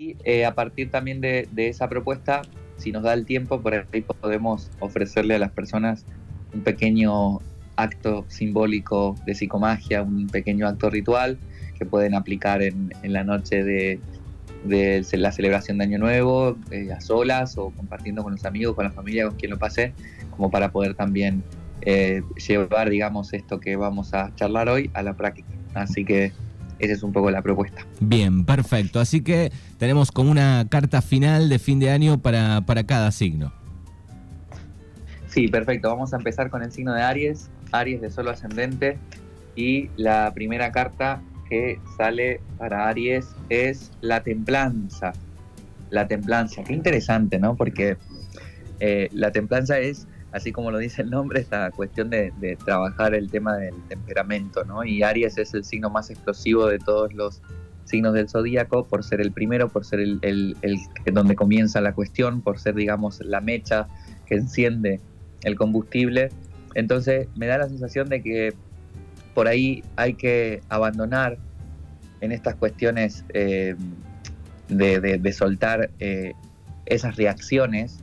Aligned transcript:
Y 0.00 0.16
eh, 0.24 0.46
a 0.46 0.54
partir 0.54 0.90
también 0.90 1.20
de, 1.20 1.46
esa 1.54 1.86
propuesta, 1.90 2.40
si 2.78 2.90
nos 2.90 3.02
da 3.02 3.12
el 3.12 3.26
tiempo, 3.26 3.60
por 3.60 3.74
ahí 3.74 4.00
podemos 4.00 4.70
ofrecerle 4.80 5.34
a 5.34 5.38
las 5.38 5.50
personas 5.50 6.06
un 6.54 6.62
pequeño 6.62 7.40
acto 7.76 8.24
simbólico 8.28 9.14
de 9.26 9.34
psicomagia, 9.34 10.00
un 10.02 10.26
pequeño 10.28 10.66
acto 10.66 10.88
ritual 10.88 11.36
que 11.78 11.84
pueden 11.84 12.14
aplicar 12.14 12.62
en, 12.62 12.90
la 13.02 13.24
noche 13.24 13.62
de, 13.62 14.00
la 14.64 15.32
celebración 15.32 15.76
de 15.76 15.84
Año 15.84 15.98
Nuevo, 15.98 16.56
eh, 16.70 16.90
a 16.92 17.00
solas 17.02 17.58
o 17.58 17.68
compartiendo 17.68 18.22
con 18.22 18.32
los 18.32 18.46
amigos, 18.46 18.74
con 18.76 18.86
la 18.86 18.92
familia, 18.92 19.28
con 19.28 19.36
quien 19.36 19.50
lo 19.50 19.58
pase, 19.58 19.92
como 20.30 20.50
para 20.50 20.72
poder 20.72 20.94
también 20.94 21.44
eh, 21.82 22.22
llevar, 22.48 22.88
digamos, 22.88 23.34
esto 23.34 23.60
que 23.60 23.76
vamos 23.76 24.14
a 24.14 24.34
charlar 24.34 24.70
hoy 24.70 24.90
a 24.94 25.02
la 25.02 25.12
práctica. 25.12 25.50
Así 25.74 26.06
que 26.06 26.32
esa 26.80 26.94
es 26.94 27.02
un 27.02 27.12
poco 27.12 27.30
la 27.30 27.42
propuesta. 27.42 27.86
Bien, 28.00 28.44
perfecto. 28.44 29.00
Así 29.00 29.22
que 29.22 29.52
tenemos 29.78 30.10
como 30.10 30.30
una 30.30 30.66
carta 30.68 31.02
final 31.02 31.48
de 31.48 31.58
fin 31.58 31.78
de 31.78 31.90
año 31.90 32.20
para, 32.20 32.62
para 32.62 32.84
cada 32.84 33.12
signo. 33.12 33.52
Sí, 35.28 35.48
perfecto. 35.48 35.88
Vamos 35.88 36.12
a 36.12 36.16
empezar 36.16 36.50
con 36.50 36.62
el 36.62 36.72
signo 36.72 36.92
de 36.92 37.02
Aries, 37.02 37.50
Aries 37.70 38.00
de 38.00 38.10
solo 38.10 38.30
ascendente. 38.30 38.98
Y 39.54 39.90
la 39.96 40.32
primera 40.34 40.72
carta 40.72 41.22
que 41.48 41.78
sale 41.96 42.40
para 42.58 42.88
Aries 42.88 43.26
es 43.48 43.92
la 44.00 44.22
templanza. 44.22 45.12
La 45.90 46.06
templanza, 46.06 46.62
qué 46.64 46.72
interesante, 46.72 47.38
¿no? 47.38 47.56
Porque 47.56 47.96
eh, 48.78 49.08
la 49.12 49.32
templanza 49.32 49.78
es 49.78 50.06
así 50.32 50.52
como 50.52 50.70
lo 50.70 50.78
dice 50.78 51.02
el 51.02 51.10
nombre, 51.10 51.40
esta 51.40 51.70
cuestión 51.70 52.10
de, 52.10 52.32
trabajar 52.64 53.14
el 53.14 53.30
tema 53.30 53.56
del 53.56 53.74
temperamento, 53.88 54.64
¿no? 54.64 54.84
Y 54.84 55.02
Aries 55.02 55.38
es 55.38 55.54
el 55.54 55.64
signo 55.64 55.90
más 55.90 56.10
explosivo 56.10 56.66
de 56.66 56.78
todos 56.78 57.12
los 57.12 57.42
signos 57.84 58.14
del 58.14 58.28
zodíaco 58.28 58.86
por 58.86 59.02
ser 59.02 59.20
el 59.20 59.32
primero, 59.32 59.68
por 59.68 59.84
ser 59.84 60.00
el, 60.00 60.56
donde 61.12 61.34
comienza 61.34 61.80
la 61.80 61.92
cuestión, 61.92 62.40
por 62.40 62.58
ser, 62.58 62.74
digamos, 62.74 63.20
la 63.20 63.40
mecha 63.40 63.88
que 64.26 64.36
enciende 64.36 65.00
el 65.42 65.56
combustible. 65.56 66.30
Entonces 66.74 67.26
me 67.34 67.46
da 67.46 67.58
la 67.58 67.68
sensación 67.68 68.08
de 68.08 68.22
que 68.22 68.54
por 69.34 69.48
ahí 69.48 69.82
hay 69.96 70.14
que 70.14 70.62
abandonar 70.68 71.38
en 72.20 72.30
estas 72.30 72.54
cuestiones 72.54 73.24
eh, 73.30 73.74
de, 74.68 75.32
soltar 75.32 75.90
eh, 75.98 76.34
esas 76.86 77.16
reacciones 77.16 77.98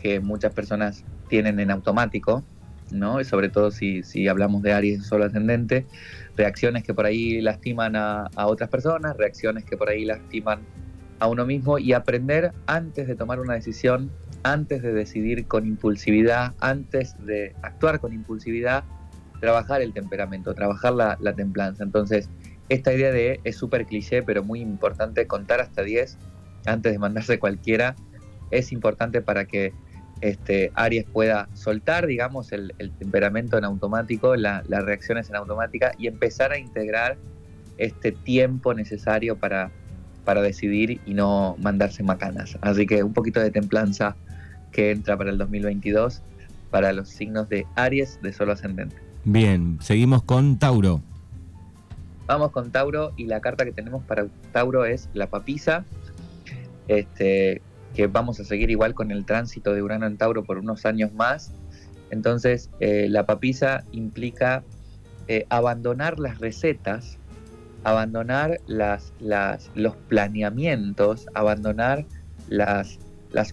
que 0.00 0.20
muchas 0.20 0.52
personas 0.52 1.04
tienen 1.32 1.58
en 1.60 1.70
automático, 1.70 2.44
¿no? 2.90 3.24
Sobre 3.24 3.48
todo 3.48 3.70
si, 3.70 4.02
si 4.02 4.28
hablamos 4.28 4.60
de 4.60 4.74
Aries 4.74 5.06
solo 5.06 5.24
ascendente, 5.24 5.86
reacciones 6.36 6.84
que 6.84 6.92
por 6.92 7.06
ahí 7.06 7.40
lastiman 7.40 7.96
a, 7.96 8.28
otras 8.36 8.68
personas, 8.68 9.16
reacciones 9.16 9.64
que 9.64 9.78
por 9.78 9.88
ahí 9.88 10.04
lastiman 10.04 10.60
a 11.20 11.28
uno 11.28 11.46
mismo 11.46 11.78
y 11.78 11.94
aprender 11.94 12.52
antes 12.66 13.08
de 13.08 13.14
tomar 13.14 13.40
una 13.40 13.54
decisión, 13.54 14.10
antes 14.42 14.82
de 14.82 14.92
decidir 14.92 15.46
con 15.46 15.66
impulsividad, 15.66 16.52
antes 16.60 17.16
de 17.24 17.54
actuar 17.62 17.98
con 17.98 18.12
impulsividad, 18.12 18.84
trabajar 19.40 19.80
el 19.80 19.94
temperamento, 19.94 20.52
trabajar 20.52 20.92
la, 20.92 21.16
la 21.18 21.32
templanza. 21.32 21.82
Entonces, 21.82 22.28
esta 22.68 22.92
idea 22.92 23.10
de, 23.10 23.40
es 23.44 23.56
súper 23.56 23.86
cliché, 23.86 24.22
pero 24.22 24.44
muy 24.44 24.60
importante, 24.60 25.26
contar 25.26 25.62
hasta 25.62 25.82
10 25.82 26.18
antes 26.66 26.92
de 26.92 26.98
mandarse 26.98 27.38
cualquiera, 27.38 27.96
es 28.50 28.70
importante 28.70 29.22
para 29.22 29.46
que 29.46 29.72
este, 30.22 30.70
Aries 30.74 31.04
pueda 31.04 31.48
soltar, 31.52 32.06
digamos, 32.06 32.52
el, 32.52 32.72
temperamento 32.98 33.58
en 33.58 33.64
automático, 33.64 34.36
las 34.36 34.66
reacciones 34.66 35.28
en 35.28 35.36
automática 35.36 35.92
y 35.98 36.06
empezar 36.06 36.52
a 36.52 36.58
integrar 36.58 37.18
este 37.76 38.12
tiempo 38.12 38.72
necesario 38.72 39.36
para, 39.36 39.70
para 40.24 40.40
decidir 40.40 41.00
y 41.04 41.14
no 41.14 41.56
mandarse 41.60 42.02
macanas. 42.04 42.56
Así 42.60 42.86
que 42.86 43.02
un 43.02 43.12
poquito 43.12 43.40
de 43.40 43.50
templanza 43.50 44.16
que 44.70 44.92
entra 44.92 45.18
para 45.18 45.30
el 45.30 45.38
2022 45.38 46.22
para 46.70 46.92
los 46.92 47.08
signos 47.08 47.48
de 47.48 47.66
Aries 47.74 48.18
de 48.22 48.32
solo 48.32 48.52
ascendente. 48.52 48.96
Bien, 49.24 49.78
seguimos 49.80 50.22
con 50.22 50.58
Tauro. 50.58 51.02
Vamos 52.26 52.52
con 52.52 52.70
Tauro 52.70 53.12
y 53.16 53.26
la 53.26 53.40
carta 53.40 53.64
que 53.64 53.72
tenemos 53.72 54.04
para 54.04 54.26
Tauro 54.52 54.84
es 54.84 55.08
la 55.14 55.26
papisa. 55.26 55.84
Este, 56.86 57.60
que 57.94 58.06
vamos 58.06 58.40
a 58.40 58.44
seguir 58.44 58.70
igual 58.70 58.94
con 58.94 59.10
el 59.10 59.24
tránsito 59.24 59.74
de 59.74 59.82
Urano 59.82 60.06
en 60.06 60.16
Tauro 60.16 60.44
por 60.44 60.58
unos 60.58 60.86
años 60.86 61.12
más. 61.12 61.52
Entonces, 62.10 62.70
eh, 62.80 63.06
la 63.08 63.26
papisa 63.26 63.84
implica 63.92 64.64
eh, 65.28 65.46
abandonar 65.50 66.18
las 66.18 66.38
recetas, 66.38 67.18
abandonar 67.84 68.60
los 68.66 69.96
planeamientos, 70.08 71.26
abandonar 71.34 72.04
las, 72.48 72.98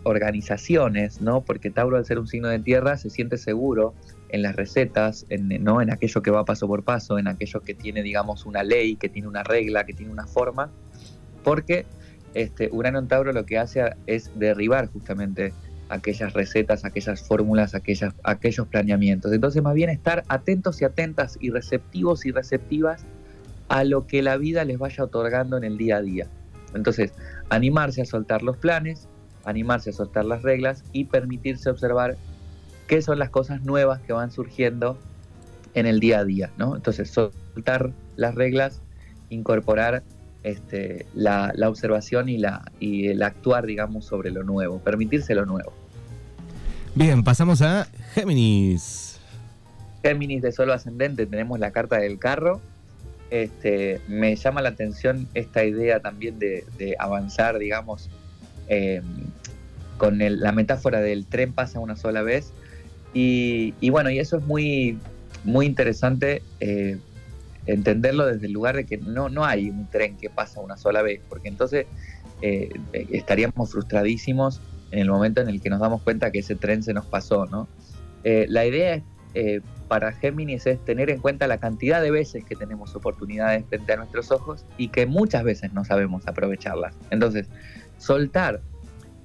organizaciones, 0.03 1.21
¿no? 1.21 1.41
Porque 1.41 1.69
Tauro, 1.69 1.95
al 1.95 2.05
ser 2.05 2.19
un 2.19 2.27
signo 2.27 2.49
de 2.49 2.59
tierra, 2.59 2.97
se 2.97 3.09
siente 3.09 3.37
seguro 3.37 3.93
en 4.27 4.41
las 4.41 4.55
recetas, 4.55 5.25
¿no? 5.29 5.81
en 5.81 5.89
aquello 5.91 6.21
que 6.21 6.31
va 6.31 6.43
paso 6.43 6.67
por 6.67 6.83
paso, 6.83 7.17
en 7.17 7.27
aquello 7.27 7.61
que 7.61 7.73
tiene, 7.73 8.03
digamos, 8.03 8.45
una 8.45 8.61
ley, 8.61 8.97
que 8.97 9.07
tiene 9.07 9.27
una 9.27 9.41
regla, 9.41 9.85
que 9.85 9.93
tiene 9.93 10.11
una 10.11 10.27
forma, 10.27 10.69
porque 11.43 11.85
este, 12.33 12.69
Urano 12.71 12.99
en 12.99 13.07
Tauro 13.07 13.33
lo 13.33 13.45
que 13.45 13.57
hace 13.57 13.83
es 14.07 14.31
derribar 14.37 14.87
justamente 14.87 15.53
aquellas 15.89 16.33
recetas, 16.33 16.85
aquellas 16.85 17.27
fórmulas, 17.27 17.73
aquellos 17.73 18.67
planeamientos. 18.67 19.33
Entonces, 19.33 19.61
más 19.63 19.73
bien 19.73 19.89
estar 19.89 20.23
atentos 20.27 20.81
y 20.81 20.85
atentas 20.85 21.37
y 21.41 21.49
receptivos 21.49 22.25
y 22.25 22.31
receptivas 22.31 23.05
a 23.69 23.83
lo 23.83 24.05
que 24.05 24.21
la 24.21 24.37
vida 24.37 24.63
les 24.65 24.77
vaya 24.77 25.03
otorgando 25.03 25.57
en 25.57 25.63
el 25.63 25.77
día 25.77 25.97
a 25.97 26.01
día. 26.01 26.27
Entonces, 26.75 27.13
animarse 27.49 28.03
a 28.03 28.05
soltar 28.05 28.43
los 28.43 28.57
planes, 28.57 29.07
animarse 29.45 29.89
a 29.89 29.93
soltar 29.93 30.25
las 30.25 30.43
reglas 30.43 30.83
y 30.91 31.05
permitirse 31.05 31.69
observar 31.69 32.17
qué 32.87 33.01
son 33.01 33.17
las 33.19 33.29
cosas 33.29 33.63
nuevas 33.63 33.99
que 34.01 34.13
van 34.13 34.31
surgiendo 34.31 34.97
en 35.73 35.87
el 35.87 35.99
día 35.99 36.19
a 36.19 36.25
día, 36.25 36.51
¿no? 36.57 36.75
Entonces, 36.75 37.09
soltar 37.09 37.91
las 38.15 38.35
reglas, 38.35 38.81
incorporar 39.29 40.03
este, 40.43 41.05
la, 41.13 41.53
observación 41.67 42.29
y, 42.29 42.37
la, 42.37 42.71
y 42.79 43.07
el 43.07 43.21
actuar, 43.23 43.65
digamos, 43.65 44.05
sobre 44.05 44.31
lo 44.31 44.43
nuevo, 44.43 44.79
permitirse 44.79 45.35
lo 45.35 45.45
nuevo. 45.45 45.73
Bien, 46.95 47.23
pasamos 47.23 47.61
a 47.61 47.87
Géminis. 48.13 49.19
Géminis 50.01 50.41
de 50.41 50.51
solo 50.51 50.73
ascendente, 50.73 51.25
tenemos 51.25 51.59
la 51.59 51.71
carta 51.71 51.97
del 51.97 52.19
carro. 52.19 52.61
Este, 53.29 54.01
me 54.07 54.35
llama 54.35 54.61
la 54.61 54.69
atención 54.69 55.27
esta 55.33 55.63
idea 55.63 55.99
también 55.99 56.39
de, 56.39 56.65
avanzar, 56.97 57.59
digamos, 57.59 58.09
em, 58.67 59.03
con 59.97 60.17
la 60.19 60.51
metáfora 60.51 61.01
del 61.01 61.25
tren 61.25 61.53
pasa 61.53 61.79
una 61.79 61.95
sola 61.95 62.21
vez. 62.23 62.53
Y, 63.13 63.89
bueno, 63.89 64.09
y 64.09 64.19
eso 64.19 64.37
es 64.37 64.43
muy, 64.45 64.97
muy 65.43 65.65
interesante 65.65 66.41
eh, 66.59 66.97
entenderlo 67.73 68.25
desde 68.25 68.47
el 68.47 68.53
lugar 68.53 68.75
de 68.75 68.85
que 68.85 68.97
no, 68.97 69.29
no 69.29 69.45
hay 69.45 69.69
un 69.69 69.89
tren 69.89 70.17
que 70.17 70.29
pasa 70.29 70.59
una 70.59 70.77
sola 70.77 71.01
vez, 71.01 71.21
porque 71.29 71.47
entonces 71.47 71.85
eh, 72.41 72.69
estaríamos 72.93 73.71
frustradísimos 73.71 74.61
en 74.91 74.99
el 74.99 75.09
momento 75.09 75.41
en 75.41 75.49
el 75.49 75.61
que 75.61 75.69
nos 75.69 75.79
damos 75.79 76.01
cuenta 76.01 76.31
que 76.31 76.39
ese 76.39 76.55
tren 76.55 76.83
se 76.83 76.93
nos 76.93 77.05
pasó, 77.05 77.45
¿no? 77.45 77.67
Eh, 78.23 78.45
la 78.49 78.65
idea 78.65 79.01
eh, 79.33 79.61
para 79.87 80.11
Géminis 80.13 80.65
es 80.67 80.83
tener 80.83 81.09
en 81.09 81.19
cuenta 81.19 81.47
la 81.47 81.57
cantidad 81.57 82.01
de 82.01 82.11
veces 82.11 82.43
que 82.43 82.55
tenemos 82.55 82.95
oportunidades 82.95 83.65
frente 83.67 83.93
a 83.93 83.97
nuestros 83.97 84.31
ojos 84.31 84.65
y 84.77 84.89
que 84.89 85.05
muchas 85.05 85.43
veces 85.43 85.73
no 85.73 85.85
sabemos 85.85 86.27
aprovecharlas. 86.27 86.95
Entonces, 87.11 87.47
soltar 87.97 88.61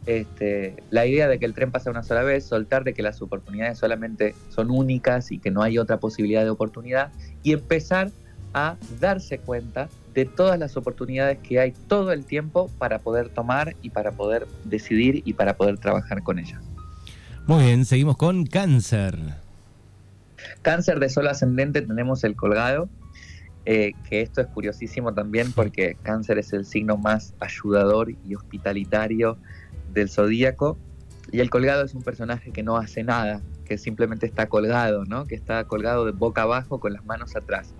este, 0.07 0.77
la 0.91 1.07
idea 1.07 1.29
de 1.29 1.39
que 1.39 1.47
el 1.47 1.55
tren 1.55 1.71
pasa 1.71 1.91
una 1.91 2.03
sola 2.03 2.23
vez, 2.23 2.45
soltar 2.45 2.85
de 2.85 2.93
que 2.93 3.03
las 3.03 3.23
oportunidades 3.23 3.79
solamente 3.79 4.35
son 4.51 4.71
únicas 4.71 5.33
y 5.33 5.39
que 5.39 5.51
no 5.51 5.63
hay 5.63 5.79
otra 5.79 5.99
posibilidad 5.99 6.45
de 6.45 6.51
oportunidad 6.51 7.11
y 7.43 7.53
empezar 7.53 8.11
darse 9.01 9.39
cuenta 9.39 9.89
de 10.15 10.25
todas 10.25 10.59
las 10.59 10.77
oportunidades 10.77 11.39
que 11.39 11.59
hay 11.59 11.73
todo 11.73 12.13
el 12.13 12.25
tiempo 12.25 12.71
para 12.79 13.01
poder 13.01 13.29
tomar 13.29 13.75
y 13.83 13.91
para 13.91 14.13
poder 14.13 14.47
decidir 14.65 15.23
y 15.25 15.35
para 15.35 15.57
poder 15.57 15.79
trabajar 15.79 16.23
con 16.23 16.39
ellas. 16.39 16.63
Muy 17.47 17.65
bien, 17.65 17.85
seguimos 17.85 18.17
con 18.17 18.47
cáncer. 18.47 19.19
Cáncer 20.63 21.01
de 21.01 21.09
sol 21.09 21.27
ascendente 21.27 21.83
tenemos 21.83 22.23
el 22.25 22.37
colgado, 22.37 22.89
eh, 23.67 23.93
que 24.09 24.21
esto 24.21 24.41
es 24.41 24.47
curiosísimo 24.47 25.13
también 25.15 25.53
porque 25.53 25.97
cáncer 26.03 26.39
es 26.39 26.53
el 26.53 26.65
signo 26.65 26.97
más 26.97 27.35
ayudador 27.41 28.13
y 28.25 28.35
hospitalitario 28.35 29.37
del 29.93 30.09
zodíaco. 30.09 30.79
Y 31.33 31.41
el 31.41 31.51
colgado 31.51 31.85
es 31.85 31.95
un 31.95 32.03
personaje 32.03 32.53
que 32.53 32.63
no 32.63 32.77
hace 32.77 33.03
nada, 33.03 33.41
que 33.65 33.79
simplemente 33.79 34.27
está 34.27 34.47
colgado, 34.47 35.05
¿no? 35.05 35.27
Que 35.27 35.35
está 35.35 35.65
colgado 35.65 36.05
de 36.05 36.13
boca 36.13 36.43
abajo 36.43 36.79
con 36.79 36.93
las 36.93 37.05
manos 37.05 37.35
atrás. 37.35 37.75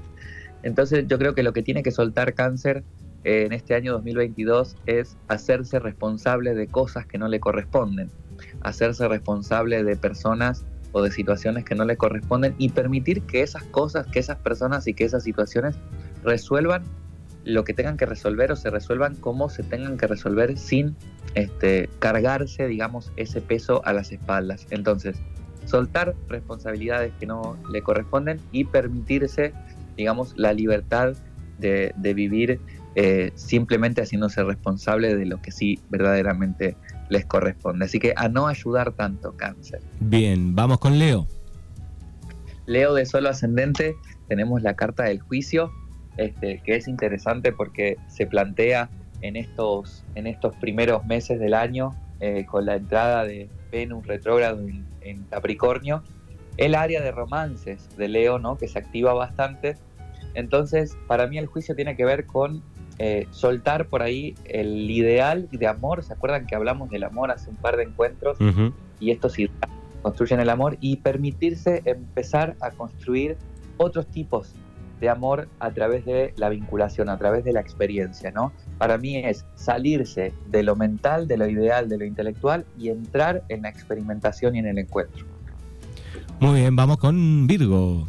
Entonces 0.65 1.05
yo 1.07 1.19
creo 1.19 1.35
que 1.35 1.43
lo 1.43 1.53
que 1.53 1.63
tiene 1.63 1.83
que 1.83 1.93
soltar 1.93 2.35
cáncer 2.35 2.83
en 3.23 3.53
este 3.53 3.75
año 3.75 3.93
2022 3.93 4.77
es 4.87 5.17
hacerse 5.29 5.79
responsable 5.79 6.55
de 6.55 6.67
cosas 6.67 7.07
que 7.07 7.19
no 7.19 7.29
le 7.29 7.39
corresponden, 7.39 8.11
hacerse 8.63 9.07
responsable 9.07 9.85
de 9.85 9.97
personas 9.97 10.65
o 10.93 11.03
de 11.03 11.11
situaciones 11.11 11.65
que 11.65 11.75
no 11.75 11.85
le 11.85 11.97
corresponden 11.97 12.55
y 12.57 12.71
permitir 12.71 13.23
que 13.23 13.43
esas 13.43 13.63
cosas, 13.65 14.07
que 14.07 14.19
esas 14.19 14.39
personas 14.39 14.87
y 14.87 14.95
que 14.95 15.05
esas 15.05 15.23
situaciones 15.23 15.77
resuelvan 16.23 16.83
lo 17.45 17.65
que 17.65 17.75
tengan 17.75 17.99
que 17.99 18.07
resolver 18.07 18.51
o 18.51 18.57
se 18.57 18.71
resuelvan 18.71 19.17
como 19.17 19.51
se 19.51 19.63
tengan 19.63 19.99
que 19.99 20.07
resolver 20.07 20.57
sin 20.57 20.97
este, 21.35 21.91
cargarse, 21.99 22.67
digamos, 22.67 23.13
ese 23.17 23.43
peso 23.43 23.83
a 23.85 23.93
las 23.93 24.13
espaldas. 24.13 24.67
Entonces, 24.71 25.19
soltar 25.67 26.15
responsabilidades 26.29 27.13
que 27.19 27.27
no 27.27 27.59
le 27.71 27.83
corresponden 27.83 28.41
y 28.53 28.65
permitirse, 28.65 29.53
digamos, 29.97 30.35
la 30.37 30.53
libertad 30.53 31.15
de, 31.59 31.93
vivir 32.15 32.61
eh, 32.95 33.33
simplemente 33.35 34.03
haciéndose 34.03 34.43
responsable 34.45 35.15
de 35.15 35.25
lo 35.25 35.41
que 35.41 35.51
sí 35.51 35.79
verdaderamente 35.89 36.77
les 37.09 37.25
corresponde. 37.25 37.85
Así 37.87 37.99
que 37.99 38.13
a 38.17 38.29
no 38.29 38.47
ayudar 38.47 38.93
tanto 38.93 39.37
cáncer. 39.37 39.81
Bien, 40.01 40.55
vamos 40.55 40.79
con 40.79 40.99
Leo. 40.99 41.27
Leo 42.67 42.95
de 42.95 43.07
solo 43.07 43.29
ascendente, 43.29 43.95
tenemos 44.29 44.63
la 44.63 44.75
carta 44.75 45.05
del 45.05 45.21
juicio, 45.21 45.71
este, 46.17 46.63
que 46.65 46.77
es 46.77 46.89
interesante 46.89 47.53
porque 47.53 47.99
se 48.09 48.27
plantea 48.27 48.89
en 49.21 49.37
estos, 49.37 50.05
en 50.15 50.27
estos 50.27 50.55
primeros 50.57 51.05
meses 51.07 51.41
del 51.41 51.55
año, 51.55 51.91
eh, 52.21 52.47
con 52.47 52.65
la 52.67 52.77
entrada 52.77 53.25
de 53.25 53.49
Venus 53.73 54.07
retrógrado 54.07 54.61
en, 54.61 55.25
Capricornio, 55.31 56.03
el 56.57 56.75
área 56.75 57.01
de 57.01 57.11
romances 57.11 57.89
de 57.97 58.09
Leo, 58.09 58.39
¿no? 58.39 58.57
que 58.57 58.69
se 58.69 58.79
activa 58.79 59.15
bastante. 59.15 59.77
Entonces, 60.35 60.97
para 61.07 61.27
mí 61.27 61.39
el 61.39 61.47
juicio 61.47 61.75
tiene 61.75 61.97
que 61.97 62.05
ver 62.05 62.27
con 62.27 62.63
eh, 62.99 63.27
soltar 63.31 63.87
por 63.87 64.03
ahí 64.03 64.35
el 64.45 64.91
ideal 64.91 65.49
de 65.51 65.67
amor. 65.67 66.05
¿Se 66.05 66.13
acuerdan 66.13 66.47
que 66.47 66.55
hablamos 66.55 66.91
del 66.91 67.05
amor 67.05 67.31
hace 67.31 67.51
un 67.51 67.57
par 67.57 67.77
de 67.77 67.85
encuentros? 67.85 68.39
Y 69.01 69.11
esto 69.11 69.29
sí 69.29 69.51
construyen 70.03 70.41
el 70.41 70.51
amor 70.51 70.77
y 70.81 70.97
permitirse 70.97 71.83
empezar 71.85 72.57
a 72.61 72.71
construir 72.71 73.37
otros 73.79 74.07
tipos 74.07 74.55
de 75.01 75.09
amor 75.09 75.49
a 75.59 75.71
través 75.73 76.05
de 76.05 76.33
la 76.37 76.49
vinculación, 76.49 77.09
a 77.09 77.19
través 77.19 77.45
de 77.45 77.53
la 77.53 77.61
experiencia, 77.61 78.31
¿no? 78.31 78.53
Para 78.79 78.97
mí 78.97 79.17
es 79.17 79.45
salirse 79.55 80.33
de 80.49 80.63
lo 80.63 80.77
mental, 80.77 81.27
de 81.27 81.37
lo 81.37 81.49
ideal, 81.49 81.89
de 81.89 81.99
lo 81.99 82.05
intelectual 82.05 82.65
y 82.79 82.91
entrar 82.91 83.43
en 83.49 83.63
la 83.63 83.71
experimentación 83.71 84.55
y 84.55 84.61
en 84.61 84.67
el 84.67 84.79
encuentro. 84.79 85.34
Muy 86.45 86.61
bien, 86.61 86.77
vamos 86.77 86.99
con 86.99 87.47
Virgo. 87.47 88.07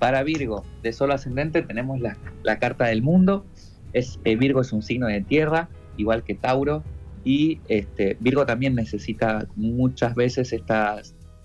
Para 0.00 0.24
Virgo, 0.24 0.64
de 0.82 0.92
solo 0.92 1.14
ascendente, 1.14 1.62
tenemos 1.62 2.00
la, 2.00 2.58
carta 2.58 2.86
del 2.86 3.00
mundo. 3.00 3.46
Es, 3.92 4.18
eh, 4.24 4.34
Virgo 4.34 4.60
es 4.60 4.72
un 4.72 4.82
signo 4.82 5.06
de 5.06 5.20
tierra, 5.20 5.68
igual 5.96 6.24
que 6.24 6.34
Tauro, 6.34 6.82
y 7.22 7.60
este, 7.68 8.16
Virgo 8.18 8.44
también 8.44 8.74
necesita 8.74 9.46
muchas 9.54 10.16
veces 10.16 10.52
esta 10.52 11.00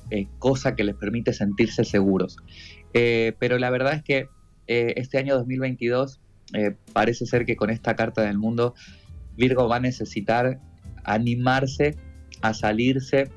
eh, 0.09 0.25
cosa 0.39 0.75
que 0.75 0.83
les 0.83 0.95
permite 0.95 1.31
sentirse 1.31 1.83
seguros. 1.83 2.37
Eh, 2.95 3.33
pero 3.37 3.59
la 3.59 3.69
verdad 3.69 3.93
es 3.93 4.01
que 4.01 4.29
este 4.65 5.19
año 5.19 5.35
2022 5.35 6.21
parece 6.93 7.25
ser 7.27 7.45
que 7.45 7.55
con 7.55 7.69
esta 7.69 7.95
carta 7.95 8.23
del 8.23 8.37
mundo 8.37 8.73
Virgo 9.35 9.67
va 9.67 9.75
a 9.75 9.79
necesitar 9.81 10.59
animarse 11.03 11.97
a 12.41 12.53
salirse 12.53 13.29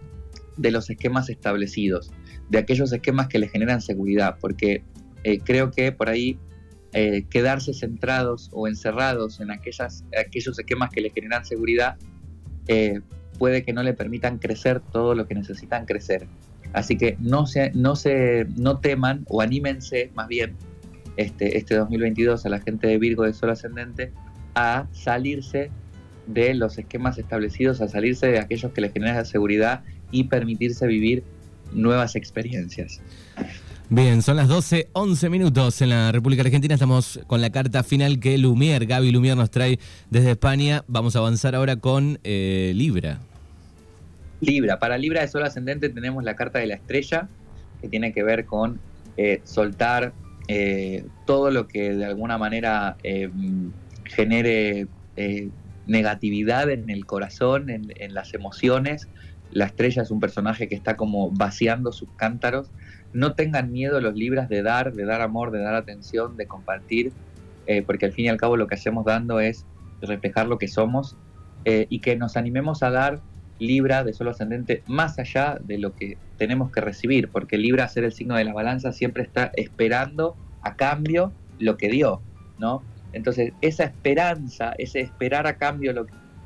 de 0.56 0.70
los 0.70 0.90
esquemas 0.90 1.28
establecidos, 1.28 2.10
de 2.48 2.58
aquellos 2.58 2.92
esquemas 2.92 3.28
que 3.28 3.38
le 3.38 3.48
generan 3.48 3.80
seguridad, 3.80 4.36
porque 4.40 4.82
eh, 5.24 5.40
creo 5.44 5.70
que 5.70 5.92
por 5.92 6.08
ahí 6.08 6.38
eh, 6.92 7.24
quedarse 7.28 7.74
centrados 7.74 8.50
o 8.52 8.68
encerrados 8.68 9.40
en 9.40 9.50
aquellas, 9.50 10.04
aquellos 10.18 10.58
esquemas 10.58 10.90
que 10.90 11.00
le 11.00 11.10
generan 11.10 11.44
seguridad 11.44 11.96
eh, 12.68 13.00
puede 13.38 13.64
que 13.64 13.72
no 13.72 13.82
le 13.82 13.94
permitan 13.94 14.38
crecer 14.38 14.80
todo 14.80 15.14
lo 15.14 15.26
que 15.26 15.34
necesitan 15.34 15.86
crecer. 15.86 16.28
Así 16.72 16.96
que 16.96 17.16
no, 17.20 17.46
se, 17.46 17.72
no, 17.72 17.96
se, 17.96 18.46
no 18.56 18.78
teman 18.78 19.24
o 19.28 19.40
anímense 19.40 20.10
más 20.14 20.28
bien 20.28 20.56
este, 21.16 21.56
este 21.56 21.76
2022 21.76 22.46
a 22.46 22.48
la 22.48 22.60
gente 22.60 22.86
de 22.86 22.98
Virgo 22.98 23.24
de 23.24 23.32
Sol 23.32 23.50
Ascendente 23.50 24.12
a 24.54 24.86
salirse 24.92 25.70
de 26.26 26.54
los 26.54 26.78
esquemas 26.78 27.18
establecidos, 27.18 27.80
a 27.80 27.88
salirse 27.88 28.28
de 28.28 28.38
aquellos 28.38 28.72
que 28.72 28.80
les 28.80 28.92
generan 28.92 29.26
seguridad 29.26 29.82
y 30.10 30.24
permitirse 30.24 30.86
vivir 30.86 31.24
nuevas 31.72 32.16
experiencias. 32.16 33.00
Bien, 33.90 34.22
son 34.22 34.36
las 34.36 34.48
12, 34.48 34.88
11 34.94 35.28
minutos 35.28 35.82
en 35.82 35.90
la 35.90 36.10
República 36.10 36.42
Argentina. 36.42 36.74
Estamos 36.74 37.20
con 37.26 37.42
la 37.42 37.50
carta 37.50 37.82
final 37.84 38.18
que 38.18 38.38
Lumier, 38.38 38.86
Gaby 38.86 39.12
Lumier 39.12 39.36
nos 39.36 39.50
trae 39.50 39.78
desde 40.10 40.32
España. 40.32 40.84
Vamos 40.88 41.16
a 41.16 41.18
avanzar 41.18 41.54
ahora 41.54 41.76
con 41.76 42.18
eh, 42.24 42.72
Libra. 42.74 43.20
Libra, 44.40 44.78
para 44.78 44.96
Libra 44.96 45.20
de 45.20 45.28
Sol 45.28 45.42
Ascendente 45.42 45.90
tenemos 45.90 46.24
la 46.24 46.34
carta 46.34 46.58
de 46.58 46.66
la 46.66 46.74
estrella, 46.74 47.28
que 47.82 47.88
tiene 47.88 48.12
que 48.14 48.22
ver 48.22 48.46
con 48.46 48.80
eh, 49.18 49.42
soltar 49.44 50.14
eh, 50.48 51.04
todo 51.26 51.50
lo 51.50 51.68
que 51.68 51.94
de 51.94 52.06
alguna 52.06 52.38
manera 52.38 52.96
genere 54.04 54.86
negatividad 55.86 56.70
en 56.70 56.88
el 56.88 57.04
corazón, 57.04 57.68
en, 57.68 57.92
en 57.96 58.14
las 58.14 58.32
emociones. 58.32 59.08
La 59.54 59.66
estrella 59.66 60.02
es 60.02 60.10
un 60.10 60.20
personaje 60.20 60.68
que 60.68 60.74
está 60.74 60.96
como 60.96 61.30
vaciando 61.30 61.92
sus 61.92 62.08
cántaros 62.16 62.70
no 63.14 63.34
tengan 63.34 63.70
miedo 63.70 64.00
los 64.00 64.14
libras 64.14 64.48
de 64.48 64.62
dar, 64.62 64.92
de 64.92 65.06
dar 65.06 65.22
amor, 65.22 65.52
de 65.52 65.60
dar 65.60 65.76
atención, 65.76 66.36
de 66.36 66.46
compartir, 66.46 67.12
eh, 67.66 67.82
porque 67.82 68.06
al 68.06 68.12
fin 68.12 68.26
y 68.26 68.28
al 68.28 68.36
cabo 68.36 68.56
lo 68.56 68.66
que 68.66 68.74
hacemos 68.74 69.04
dando 69.04 69.40
es 69.40 69.64
reflejar 70.02 70.48
lo 70.48 70.58
que 70.58 70.68
somos 70.68 71.16
eh, 71.64 71.86
y 71.88 72.00
que 72.00 72.16
nos 72.16 72.36
animemos 72.36 72.82
a 72.82 72.90
dar 72.90 73.22
Libra 73.60 74.02
de 74.02 74.12
solo 74.12 74.30
ascendente 74.30 74.82
más 74.88 75.16
allá 75.20 75.58
de 75.62 75.78
lo 75.78 75.94
que 75.94 76.18
tenemos 76.38 76.72
que 76.72 76.80
recibir, 76.80 77.30
porque 77.30 77.56
Libra, 77.56 77.86
ser 77.86 78.02
el 78.02 78.12
signo 78.12 78.34
de 78.34 78.44
la 78.44 78.52
balanza, 78.52 78.92
siempre 78.92 79.22
está 79.22 79.52
esperando 79.54 80.36
a 80.62 80.74
cambio 80.74 81.32
lo 81.60 81.76
que 81.76 81.88
dio, 81.88 82.20
¿no? 82.58 82.82
Entonces, 83.12 83.52
esa 83.60 83.84
esperanza, 83.84 84.74
ese 84.76 85.00
esperar 85.00 85.46
a 85.46 85.56
cambio 85.56 85.92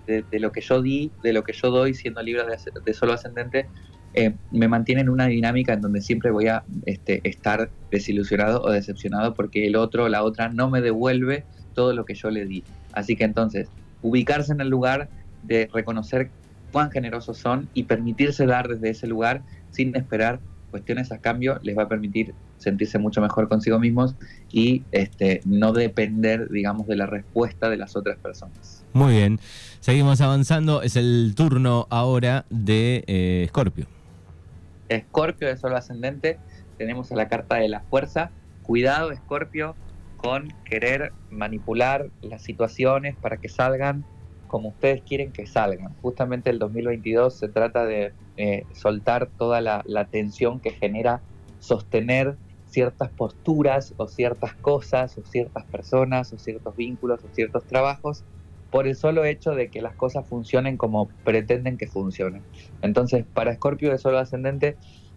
de, 0.09 0.41
lo 0.41 0.53
que 0.53 0.61
yo 0.61 0.83
di, 0.83 1.13
de 1.23 1.33
lo 1.33 1.45
que 1.45 1.53
yo 1.53 1.71
doy 1.71 1.95
siendo 1.95 2.23
Libra 2.23 2.45
de 2.85 2.95
solo 2.95 3.13
ascendente, 3.13 3.69
eh, 4.15 4.35
me 4.51 4.69
mantiene 4.69 5.03
en 5.03 5.11
una 5.11 5.27
dinámica 5.27 5.75
en 5.75 5.83
donde 5.83 6.01
siempre 6.01 6.31
voy 6.31 6.49
a 6.49 6.65
este, 6.87 7.21
estar 7.29 7.71
desilusionado 7.91 8.63
o 8.63 8.71
decepcionado 8.71 9.35
porque 9.35 9.67
el 9.67 9.77
otro 9.77 10.05
o 10.05 10.09
la 10.09 10.23
otra 10.23 10.49
no 10.49 10.71
me 10.71 10.81
devuelve 10.81 11.45
todo 11.75 11.93
lo 11.93 12.05
que 12.05 12.15
yo 12.15 12.31
le 12.31 12.47
di. 12.47 12.65
Así 12.93 13.17
que 13.17 13.25
entonces, 13.25 13.69
ubicarse 14.03 14.53
en 14.53 14.61
el 14.61 14.69
lugar 14.69 15.11
de 15.43 15.69
reconocer 15.73 16.31
cuán 16.73 16.91
generosos 16.91 17.39
son 17.39 17.69
y 17.75 17.85
permitirse 17.85 18.47
dar 18.47 18.69
desde 18.69 18.91
ese 18.91 19.07
lugar 19.07 19.43
sin 19.71 19.95
esperar 19.95 20.41
cuestiones 20.71 21.13
a 21.13 21.19
cambio 21.19 21.59
les 21.63 21.77
va 21.77 21.85
a 21.85 21.89
permitir 21.89 22.35
sentirse 22.59 22.99
mucho 22.99 23.21
mejor 23.21 23.49
consigo 23.49 23.79
mismos 23.79 24.15
y 24.53 24.83
este, 24.93 25.41
no 25.45 25.73
depender, 25.73 26.49
digamos, 26.51 26.87
de 26.87 26.97
la 26.97 27.07
respuesta 27.07 27.71
de 27.71 27.77
las 27.77 27.97
otras 27.97 28.19
personas. 28.19 28.85
Muy 28.93 29.15
bien, 29.15 29.39
seguimos 29.81 30.21
avanzando. 30.21 30.83
Es 30.83 30.97
el 30.97 31.35
turno 31.37 31.87
ahora 31.91 32.45
de 32.51 33.05
eh, 33.07 33.47
Scorpio. 33.49 33.87
Escorpio 34.89 35.49
de 35.49 35.57
Sol 35.57 35.75
Ascendente, 35.77 36.39
tenemos 36.77 37.13
a 37.13 37.17
la 37.17 37.29
carta 37.29 37.57
de 37.57 37.69
la 37.69 37.81
fuerza. 37.81 38.31
Cuidado, 38.63 39.11
Escorpio, 39.11 39.77
con 40.17 40.53
querer 40.65 41.13
manipular 41.31 42.11
las 42.23 42.43
situaciones 42.43 43.17
para 43.17 43.37
que 43.37 43.49
salgan 43.49 44.05
como 44.49 44.71
ustedes 44.71 45.03
quieren 45.03 45.31
que 45.31 45.47
salgan. 45.47 45.95
Justamente 46.03 46.51
el 46.51 46.59
2022 46.59 47.35
se 47.35 47.49
trata 47.49 47.85
de 47.85 48.13
eh, 48.37 48.65
soltar 48.73 49.29
toda 49.39 49.61
la, 49.61 49.83
la 49.87 50.07
tensión 50.07 50.59
que 50.59 50.71
genera 50.71 51.21
sostener 51.61 52.37
ciertas 52.69 53.11
posturas 53.11 53.95
o 53.97 54.07
ciertas 54.07 54.55
cosas 54.55 55.17
o 55.19 55.25
ciertas 55.25 55.65
personas 55.65 56.33
o 56.33 56.39
ciertos 56.39 56.77
vínculos 56.77 57.25
o 57.25 57.29
ciertos 57.35 57.65
trabajos 57.65 58.25
por 58.71 58.87
el 58.87 58.97
solo 58.97 59.25
hecho 59.25 59.53
de 59.53 59.69
que 59.69 59.81
las 59.81 59.95
cosas 59.95 60.27
funcionen 60.27 60.77
como 60.77 61.09
pretenden 61.25 61.79
que 61.79 61.87
funcionen. 61.87 62.43
Entonces, 62.83 63.25
para 63.33 63.51
Escorpio 63.53 63.91
de 63.91 63.99
solo 63.99 64.19
ascendente, 64.19 64.77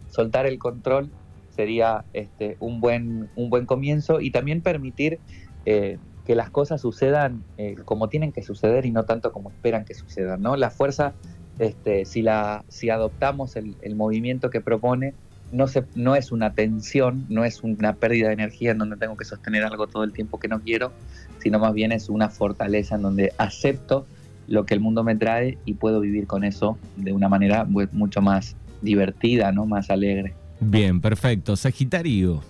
soltar 0.10 0.46
el 0.46 0.58
control 0.58 1.12
sería 1.50 2.06
este, 2.14 2.56
un, 2.60 2.80
buen, 2.80 3.30
un 3.36 3.50
buen 3.50 3.66
comienzo 3.66 4.22
y 4.22 4.32
también 4.32 4.62
permitir 4.62 5.20
eh, 5.66 5.98
que 6.26 6.36
las 6.36 6.50
cosas 6.50 6.80
sucedan 6.80 7.44
eh, 7.58 7.76
como 7.84 8.08
tienen 8.08 8.32
que 8.32 8.42
suceder 8.42 8.86
y 8.86 8.92
no 8.92 9.04
tanto 9.04 9.34
como 9.34 9.50
esperan 9.50 9.84
que 9.84 9.94
sucedan. 9.94 10.42
¿no? 10.42 10.56
La 10.56 10.70
fuerza, 10.70 11.14
este, 11.60 12.06
si, 12.06 12.22
la, 12.22 12.64
si 12.70 12.90
adoptamos 12.90 13.58
el, 13.58 13.76
el 13.82 13.96
movimiento 13.96 14.50
que 14.50 14.62
propone, 14.62 15.14
no, 15.52 15.68
se, 15.68 15.84
no 15.96 16.16
es 16.16 16.32
una 16.32 16.54
tensión, 16.54 17.26
no 17.30 17.46
es 17.46 17.64
una 17.64 17.94
pérdida 17.94 18.28
de 18.28 18.34
energía 18.34 18.72
en 18.72 18.78
donde 18.78 18.98
tengo 18.98 19.18
que 19.18 19.26
sostener 19.26 19.64
algo 19.64 19.88
todo 19.88 20.04
el 20.04 20.14
tiempo 20.14 20.40
que 20.40 20.48
no 20.48 20.62
quiero, 20.62 20.92
sino 21.40 21.60
más 21.60 21.74
bien 21.74 21.92
es 21.92 22.10
una 22.10 22.30
fortaleza 22.30 22.96
en 22.96 23.02
donde 23.02 23.34
acepto 23.38 24.06
lo 24.48 24.66
que 24.66 24.74
el 24.74 24.80
mundo 24.80 25.04
me 25.04 25.16
trae 25.16 25.58
y 25.66 25.74
puedo 25.74 26.00
vivir 26.00 26.28
con 26.28 26.44
eso 26.44 26.78
de 26.98 27.14
una 27.14 27.30
manera 27.30 27.66
mucho 27.66 28.22
más 28.22 28.56
divertida, 28.82 29.52
¿no? 29.52 29.66
más 29.66 29.90
alegre. 29.90 30.34
Bien, 30.60 31.02
perfecto. 31.02 31.56
Sagitario. 31.56 32.42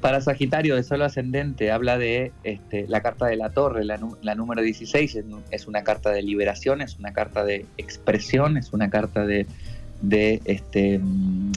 Para 0.00 0.20
Sagitario 0.20 0.76
de 0.76 0.82
solo 0.82 1.06
ascendente 1.06 1.70
habla 1.70 1.96
de 1.96 2.32
este, 2.44 2.86
la 2.88 3.00
carta 3.00 3.26
de 3.26 3.36
la 3.36 3.50
torre, 3.50 3.84
la, 3.84 3.98
la 4.20 4.34
número 4.34 4.60
16, 4.60 5.18
es 5.50 5.66
una 5.66 5.82
carta 5.82 6.10
de 6.10 6.22
liberación, 6.22 6.82
es 6.82 6.98
una 6.98 7.12
carta 7.14 7.42
de 7.42 7.64
expresión, 7.78 8.58
es 8.58 8.74
una 8.74 8.90
carta 8.90 9.24
de, 9.24 9.46
de 10.02 10.40
este, 10.44 10.98
mm, 10.98 11.52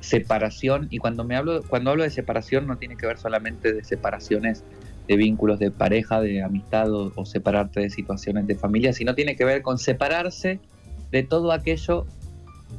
separación. 0.00 0.88
Y 0.90 0.98
cuando, 0.98 1.24
me 1.24 1.36
hablo, 1.36 1.62
cuando 1.62 1.90
hablo 1.90 2.02
de 2.02 2.10
separación 2.10 2.66
no 2.66 2.76
tiene 2.76 2.96
que 2.96 3.06
ver 3.06 3.18
solamente 3.18 3.72
de 3.72 3.84
separaciones 3.84 4.64
vínculos 5.08 5.60
de 5.60 5.70
pareja, 5.70 6.20
de 6.20 6.42
amistad 6.42 6.90
o, 6.90 7.24
separarte 7.24 7.80
de 7.80 7.90
situaciones 7.90 8.48
de 8.48 8.56
familia, 8.56 8.92
sino 8.92 9.14
tiene 9.14 9.36
que 9.36 9.44
ver 9.44 9.62
con 9.62 9.78
separarse 9.78 10.58
de 11.12 11.22
todo 11.22 11.52
aquello 11.52 12.06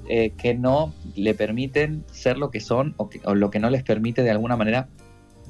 eh, 0.10 0.32
que 0.38 0.54
no 0.54 0.94
le 1.16 1.34
permiten 1.34 2.04
ser 2.12 2.38
lo 2.38 2.52
que 2.52 2.60
son 2.60 2.94
o, 2.98 3.10
o, 3.24 3.36
lo 3.36 3.50
que 3.50 3.60
no 3.60 3.70
les 3.70 3.84
permite 3.84 4.24
de 4.24 4.32
alguna 4.32 4.58
manera 4.58 4.90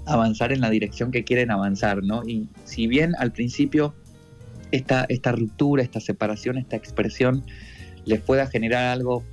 avanzar 0.05 0.51
en 0.51 0.61
la 0.61 0.69
dirección 0.69 1.09
que 1.09 1.23
quieren 1.23 1.49
avanzar, 1.49 2.03
¿no? 2.03 2.21
Y 2.27 2.47
si 2.63 2.85
bien 2.85 3.13
al 3.17 3.31
principio 3.31 3.95
esta, 4.71 5.05
esta 5.09 5.31
ruptura, 5.31 5.81
esta 5.83 5.99
separación, 5.99 6.57
esta 6.57 6.75
expresión 6.75 7.43
les 8.05 8.21
pueda 8.21 8.47
generar 8.47 8.85
algo 8.85 9.23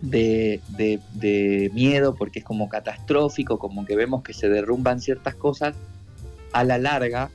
de, 0.00 0.60
miedo 1.72 2.14
porque 2.14 2.40
es 2.40 2.44
como 2.44 2.68
catastrófico, 2.68 3.58
como 3.58 3.84
que 3.84 3.96
vemos 3.96 4.22
que 4.22 4.32
se 4.32 4.48
derrumban 4.48 5.00
ciertas 5.00 5.34
cosas, 5.34 5.74
a 6.52 6.64
la 6.64 6.78
larga, 6.78 7.30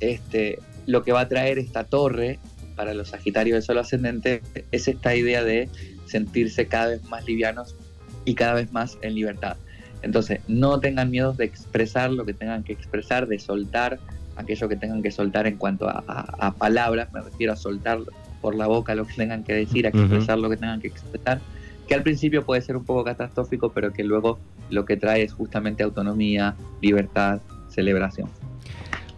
este, 0.00 0.58
lo 0.86 1.02
que 1.02 1.12
va 1.12 1.20
a 1.20 1.28
traer 1.28 1.58
esta 1.58 1.84
torre 1.84 2.38
para 2.76 2.94
los 2.94 3.08
Sagitarios 3.08 3.54
del 3.54 3.62
Sol 3.62 3.78
ascendente 3.78 4.42
es 4.72 4.88
esta 4.88 5.14
idea 5.14 5.44
de 5.44 5.68
sentirse 6.06 6.66
cada 6.66 6.88
vez 6.88 7.04
más 7.04 7.24
livianos 7.26 7.76
y 8.24 8.34
cada 8.34 8.54
vez 8.54 8.72
más 8.72 8.98
en 9.02 9.14
libertad. 9.14 9.56
Entonces, 10.02 10.40
no 10.48 10.80
tengan 10.80 11.10
miedo 11.10 11.32
de 11.32 11.44
expresar 11.44 12.10
lo 12.10 12.24
que 12.26 12.34
tengan 12.34 12.62
que 12.62 12.72
expresar, 12.72 13.26
de 13.26 13.38
soltar 13.38 13.98
aquello 14.36 14.68
que 14.68 14.76
tengan 14.76 15.02
que 15.02 15.10
soltar 15.10 15.46
en 15.46 15.56
cuanto 15.56 15.88
a, 15.88 16.54
palabras, 16.58 17.12
me 17.12 17.20
refiero 17.20 17.52
a 17.52 17.56
soltar 17.56 18.00
por 18.40 18.54
la 18.54 18.66
boca 18.66 18.94
lo 18.94 19.06
que 19.06 19.14
tengan 19.14 19.44
que 19.44 19.54
decir, 19.54 19.86
a 19.86 19.90
expresar 19.90 20.38
lo 20.38 20.50
que 20.50 20.56
tengan 20.56 20.80
que 20.80 20.88
expresar, 20.88 21.40
que 21.86 21.94
al 21.94 22.02
principio 22.02 22.44
puede 22.44 22.62
ser 22.62 22.76
un 22.76 22.84
poco 22.84 23.04
catastrófico, 23.04 23.70
pero 23.72 23.92
que 23.92 24.04
luego 24.04 24.38
lo 24.70 24.84
que 24.84 24.96
trae 24.96 25.22
es 25.22 25.32
justamente 25.32 25.82
autonomía, 25.82 26.54
libertad, 26.80 27.40
celebración. 27.68 28.28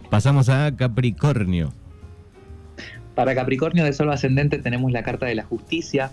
Pasamos 0.09 0.49
a 0.49 0.75
Capricornio. 0.75 1.73
Para 3.15 3.35
Capricornio 3.35 3.83
de 3.83 3.93
Sol 3.93 4.11
ascendente 4.11 4.59
tenemos 4.59 4.91
la 4.91 5.03
carta 5.03 5.25
de 5.25 5.35
la 5.35 5.43
justicia. 5.43 6.11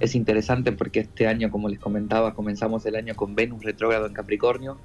Es 0.00 0.14
interesante 0.14 0.72
porque 0.72 1.00
este 1.00 1.26
año, 1.26 1.50
como 1.50 1.68
les 1.68 1.78
comentaba, 1.78 2.34
comenzamos 2.34 2.86
el 2.86 2.96
año 2.96 3.14
con 3.14 3.34
Venus 3.34 3.64
retrógrado 3.64 4.06
en 4.06 4.12
Capricornio 4.12 4.78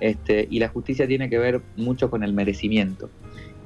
este, 0.00 0.48
y 0.50 0.58
la 0.58 0.68
justicia 0.68 1.06
tiene 1.06 1.28
que 1.28 1.38
ver 1.38 1.62
mucho 1.76 2.10
con 2.10 2.24
el 2.24 2.32
merecimiento. 2.32 3.10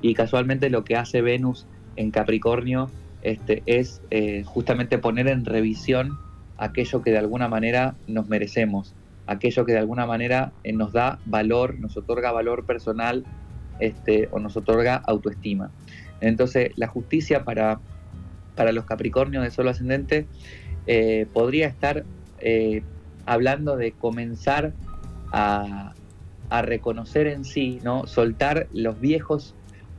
Y 0.02 0.14
casualmente 0.14 0.70
lo 0.70 0.84
que 0.84 0.96
hace 0.96 1.22
Venus 1.22 1.66
en 1.96 2.10
Capricornio 2.10 2.90
este, 3.22 3.62
es 3.66 4.02
eh, 4.10 4.42
justamente 4.44 4.98
poner 4.98 5.28
en 5.28 5.44
revisión 5.44 6.18
aquello 6.58 7.02
que 7.02 7.10
de 7.10 7.18
alguna 7.18 7.48
manera 7.48 7.94
nos 8.06 8.28
merecemos, 8.28 8.94
aquello 9.26 9.64
que 9.64 9.72
de 9.72 9.78
alguna 9.78 10.06
manera 10.06 10.52
eh, 10.64 10.72
nos 10.72 10.92
da 10.92 11.18
valor, 11.26 11.78
nos 11.78 11.96
otorga 11.96 12.32
valor 12.32 12.64
personal 12.64 13.24
este, 13.80 14.28
o 14.30 14.38
nos 14.38 14.56
otorga 14.56 14.96
autoestima. 14.96 15.70
Entonces 16.20 16.72
la 16.76 16.86
justicia 16.86 17.44
para, 17.44 17.80
para 18.54 18.72
los 18.72 18.84
Capricornios 18.84 19.44
de 19.44 19.50
Solo 19.50 19.70
Ascendente 19.70 20.26
eh, 20.86 21.26
podría 21.32 21.66
estar 21.66 22.04
hablando 23.24 23.76
de 23.76 23.92
comenzar 23.92 24.72
a, 25.32 25.94
a 26.50 26.62
reconocer 26.62 27.26
en 27.26 27.44
sí, 27.44 27.80
¿no? 27.82 28.06
soltar 28.06 28.68
los 28.72 29.00
viejos 29.00 29.54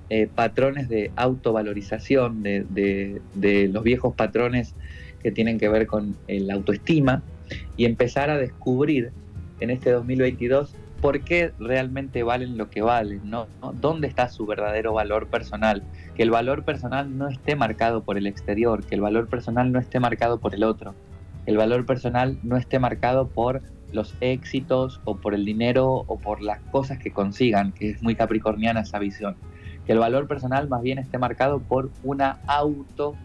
eh, 0.10 0.30
patrones 0.34 0.88
de 0.88 1.12
autovalorización, 1.18 2.42
de, 2.42 3.22
los 3.70 3.84
viejos 3.84 4.16
patrones 4.16 4.74
que 5.22 5.32
tienen 5.32 5.58
que 5.58 5.70
ver 5.70 5.88
con 5.88 6.16
la 6.28 6.54
autoestima 6.54 7.24
y 7.76 7.86
empezar 7.86 8.30
a 8.30 8.38
descubrir 8.38 9.12
en 9.60 9.70
este 9.70 9.92
2022 9.92 10.76
por 11.02 11.22
qué 11.22 11.52
realmente 11.60 12.24
valen 12.24 12.58
lo 12.58 12.70
que 12.70 12.82
valen, 12.82 13.22
¿no? 13.30 13.48
¿Dónde 13.80 14.08
está 14.08 14.30
su 14.30 14.46
verdadero 14.46 14.94
valor 14.94 15.28
personal? 15.28 15.84
Que 16.16 16.24
el 16.24 16.32
valor 16.32 16.64
personal 16.64 17.18
no 17.18 17.28
esté 17.28 17.56
marcado 17.56 18.04
por 18.04 18.18
el 18.18 18.26
exterior, 18.28 18.84
que 18.84 18.96
el 18.96 19.02
valor 19.02 19.28
personal 19.28 19.72
no 19.72 19.80
esté 19.80 20.00
marcado 20.00 20.40
por 20.40 20.56
el 20.56 20.64
otro, 20.64 20.96
el 21.46 21.58
valor 21.58 21.86
personal 21.86 22.38
no 22.44 22.58
esté 22.58 22.80
marcado 22.80 23.28
por 23.28 23.62
los 23.94 24.16
éxitos 24.20 25.00
o 25.06 25.18
por 25.18 25.34
el 25.34 25.46
dinero 25.46 26.04
o 26.08 26.18
por 26.18 26.42
las 26.42 26.60
cosas 26.72 26.98
que 26.98 27.12
consigan, 27.12 27.72
que 27.72 27.92
es 27.92 28.04
muy 28.04 28.16
capricorniana 28.16 28.82
esa 28.82 29.00
visión. 29.00 29.36
Que 29.86 29.94
el 29.94 30.00
valor 30.00 30.28
personal 30.28 30.68
más 30.68 30.82
bien 30.82 31.00
esté 31.00 31.18
marcado 31.18 31.60
por 31.60 31.90
una 32.04 32.40
auto 32.48 33.16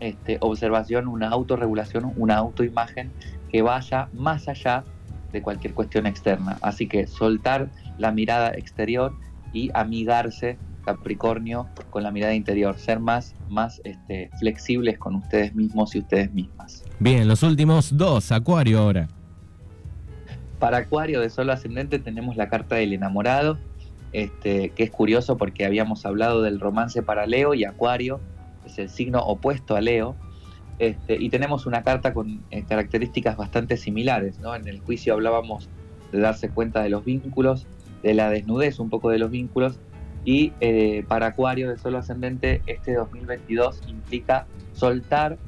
este, 0.00 0.38
observación, 0.40 1.08
una 1.08 1.28
autorregulación, 1.28 2.12
una 2.16 2.36
autoimagen 2.36 3.10
que 3.50 3.62
vaya 3.62 4.08
más 4.12 4.48
allá 4.48 4.84
de 5.32 5.42
cualquier 5.42 5.74
cuestión 5.74 6.06
externa. 6.06 6.58
Así 6.62 6.86
que 6.86 7.06
soltar 7.06 7.68
la 7.98 8.12
mirada 8.12 8.50
exterior 8.50 9.14
y 9.52 9.70
amigarse 9.74 10.58
Capricornio 10.84 11.66
con 11.90 12.04
la 12.04 12.12
mirada 12.12 12.34
interior, 12.34 12.78
ser 12.78 13.00
más, 13.00 13.34
más 13.48 13.80
este, 13.84 14.30
flexibles 14.38 14.98
con 14.98 15.16
ustedes 15.16 15.54
mismos 15.54 15.96
y 15.96 15.98
ustedes 15.98 16.32
mismas. 16.32 16.84
Bien, 17.00 17.26
los 17.26 17.42
últimos 17.42 17.96
dos, 17.96 18.30
Acuario 18.30 18.78
ahora. 18.78 19.08
Para 20.60 20.78
Acuario 20.78 21.20
de 21.20 21.28
Sol 21.28 21.50
Ascendente 21.50 21.98
tenemos 21.98 22.36
la 22.36 22.48
carta 22.48 22.76
del 22.76 22.92
enamorado, 22.92 23.58
este, 24.12 24.70
que 24.70 24.84
es 24.84 24.90
curioso 24.90 25.36
porque 25.36 25.66
habíamos 25.66 26.06
hablado 26.06 26.42
del 26.42 26.60
romance 26.60 27.02
para 27.02 27.26
Leo 27.26 27.52
y 27.54 27.64
Acuario 27.64 28.20
es 28.66 28.78
el 28.78 28.88
signo 28.88 29.20
opuesto 29.20 29.76
a 29.76 29.80
Leo. 29.80 30.16
Este, 30.78 31.16
y 31.16 31.30
tenemos 31.30 31.64
una 31.64 31.82
carta 31.82 32.12
con 32.12 32.42
eh, 32.50 32.64
características 32.64 33.36
bastante 33.36 33.76
similares. 33.76 34.38
¿no? 34.40 34.54
En 34.54 34.68
el 34.68 34.80
juicio 34.80 35.14
hablábamos 35.14 35.68
de 36.12 36.20
darse 36.20 36.50
cuenta 36.50 36.82
de 36.82 36.90
los 36.90 37.04
vínculos, 37.04 37.66
de 38.02 38.14
la 38.14 38.30
desnudez 38.30 38.78
un 38.78 38.90
poco 38.90 39.10
de 39.10 39.18
los 39.18 39.30
vínculos. 39.30 39.78
Y 40.24 40.52
eh, 40.60 41.04
para 41.08 41.26
Acuario 41.26 41.70
de 41.70 41.78
Sol 41.78 41.94
Ascendente, 41.94 42.60
este 42.66 42.94
2022 42.94 43.82
implica 43.86 44.46
soltar 44.72 45.38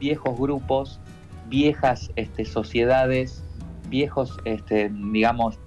viejos 0.00 0.38
grupos, 0.38 1.00
viejas 1.48 2.10
este, 2.16 2.44
sociedades, 2.44 3.44
viejos, 3.88 4.36
este, 4.44 4.90
digamos, 5.12 5.58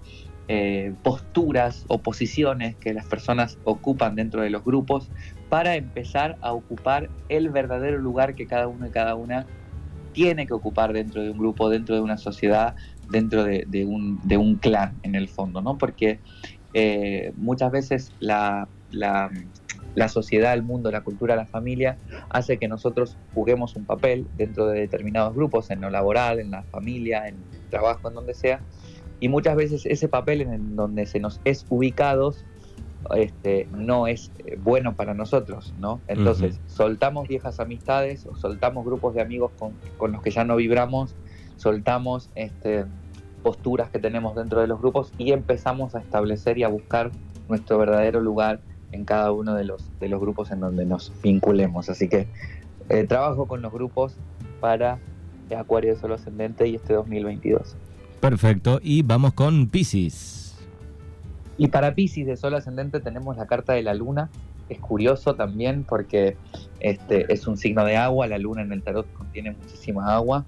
eh, 0.49 0.93
posturas 1.03 1.85
o 1.87 1.99
posiciones 1.99 2.75
que 2.75 2.93
las 2.93 3.05
personas 3.05 3.57
ocupan 3.65 4.15
dentro 4.15 4.41
de 4.41 4.49
los 4.49 4.63
grupos 4.63 5.09
para 5.49 5.75
empezar 5.75 6.37
a 6.41 6.53
ocupar 6.53 7.09
el 7.27 7.49
verdadero 7.49 7.97
lugar 7.97 8.35
que 8.35 8.47
cada 8.47 8.67
uno 8.67 8.87
y 8.87 8.91
cada 8.91 9.15
una 9.15 9.47
tiene 10.13 10.47
que 10.47 10.53
ocupar 10.53 10.93
dentro 10.93 11.21
de 11.21 11.31
un 11.31 11.37
grupo, 11.37 11.69
dentro 11.69 11.95
de 11.95 12.01
una 12.01 12.17
sociedad, 12.17 12.75
dentro 13.09 13.43
de, 13.43 13.85
un, 13.85 14.55
clan 14.61 14.95
en 15.03 15.15
el 15.15 15.27
fondo, 15.27 15.61
¿no? 15.61 15.77
Porque 15.77 16.19
eh, 16.73 17.33
muchas 17.35 17.71
veces 17.71 18.11
la, 18.19 18.67
la, 18.91 19.29
la 19.95 20.09
sociedad, 20.09 20.53
el 20.53 20.63
mundo, 20.63 20.91
la 20.91 21.01
cultura, 21.01 21.35
la 21.35 21.45
familia, 21.45 21.97
hace 22.29 22.57
que 22.57 22.67
nosotros 22.67 23.17
juguemos 23.33 23.75
un 23.75 23.85
papel 23.85 24.27
dentro 24.35 24.67
de 24.67 24.81
determinados 24.81 25.35
grupos, 25.35 25.71
en 25.71 25.81
lo 25.81 25.89
laboral, 25.89 26.39
en 26.39 26.51
la 26.51 26.63
familia, 26.63 27.27
en 27.27 27.35
el 27.35 27.69
trabajo, 27.69 28.09
en 28.09 28.15
donde 28.15 28.33
sea, 28.33 28.61
y 29.19 29.29
muchas 29.29 29.55
veces 29.55 29.85
ese 29.85 30.07
papel 30.07 30.41
en 30.41 30.75
donde 30.75 31.05
se 31.05 31.19
nos 31.19 31.41
es 31.43 31.65
ubicados 31.69 32.45
este, 33.15 33.67
no 33.71 34.07
es 34.07 34.31
eh, 34.39 34.57
bueno 34.61 34.95
para 34.95 35.13
nosotros, 35.13 35.73
¿no? 35.79 35.99
Entonces, 36.07 36.59
soltamos 36.67 37.27
viejas 37.27 37.59
amistades, 37.59 38.25
o 38.25 38.35
soltamos 38.35 38.85
grupos 38.85 39.15
de 39.15 39.21
amigos 39.21 39.51
con, 39.57 39.73
con, 39.97 40.11
los 40.11 40.21
que 40.21 40.31
ya 40.31 40.43
no 40.43 40.55
vibramos, 40.55 41.15
soltamos 41.57 42.29
este, 42.35 42.85
posturas 43.43 43.89
que 43.89 43.99
tenemos 43.99 44.35
dentro 44.35 44.61
de 44.61 44.67
los 44.67 44.79
grupos 44.79 45.11
y 45.17 45.31
empezamos 45.31 45.95
a 45.95 45.99
establecer 45.99 46.57
y 46.57 46.63
a 46.63 46.67
buscar 46.67 47.11
nuestro 47.47 47.77
verdadero 47.77 48.21
lugar 48.21 48.61
en 48.91 49.05
cada 49.05 49.31
uno 49.31 49.55
de 49.55 49.63
los, 49.63 49.89
de 49.99 50.09
los 50.09 50.19
grupos 50.19 50.51
en 50.51 50.59
donde 50.59 50.85
nos 50.85 51.11
vinculemos. 51.21 51.89
Así 51.89 52.07
que 52.07 52.27
eh, 52.89 53.05
trabajo 53.05 53.47
con 53.47 53.61
los 53.61 53.71
grupos 53.71 54.15
para 54.59 54.99
Acuario 55.57 55.93
de 55.93 55.99
Sol 55.99 56.13
Ascendente 56.13 56.67
y 56.67 56.75
este 56.75 56.93
2022. 56.93 57.75
Perfecto, 58.19 58.79
y 58.83 59.01
vamos 59.01 59.33
con 59.33 59.67
Pisces. 59.67 60.48
Y 61.59 61.67
para 61.67 61.93
Pisces 61.93 62.25
de 62.25 62.37
Sol 62.37 62.55
Ascendente 62.55 63.01
tenemos 63.01 63.35
la 63.35 63.45
carta 63.45 63.73
de 63.73 63.83
la 63.83 63.93
Luna. 63.93 64.29
Es 64.69 64.79
curioso 64.79 65.35
también 65.35 65.83
porque 65.83 66.37
este, 66.79 67.31
es 67.31 67.47
un 67.47 67.57
signo 67.57 67.83
de 67.83 67.97
agua, 67.97 68.27
la 68.27 68.37
Luna 68.37 68.61
en 68.61 68.71
el 68.71 68.81
tarot 68.81 69.11
contiene 69.13 69.51
muchísima 69.51 70.15
agua. 70.15 70.45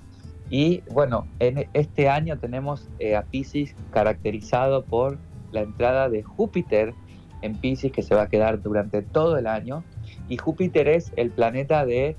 Y 0.49 0.83
bueno, 0.89 1.27
en 1.39 1.67
este 1.73 2.07
año 2.07 2.39
tenemos 2.39 2.87
eh, 2.99 3.17
a 3.17 3.23
Pisces 3.23 3.75
caracterizado 3.91 4.85
por 4.85 5.17
la 5.51 5.59
entrada 5.59 6.07
de 6.07 6.23
Júpiter 6.23 6.93
en 7.41 7.57
Pisces 7.57 7.91
que 7.91 8.03
se 8.03 8.15
va 8.15 8.23
a 8.23 8.29
quedar 8.29 8.61
durante 8.61 9.01
todo 9.01 9.37
el 9.37 9.47
año 9.47 9.83
y 10.29 10.37
Júpiter 10.37 10.87
es 10.87 11.11
el 11.17 11.29
planeta 11.29 11.85
de 11.85 12.15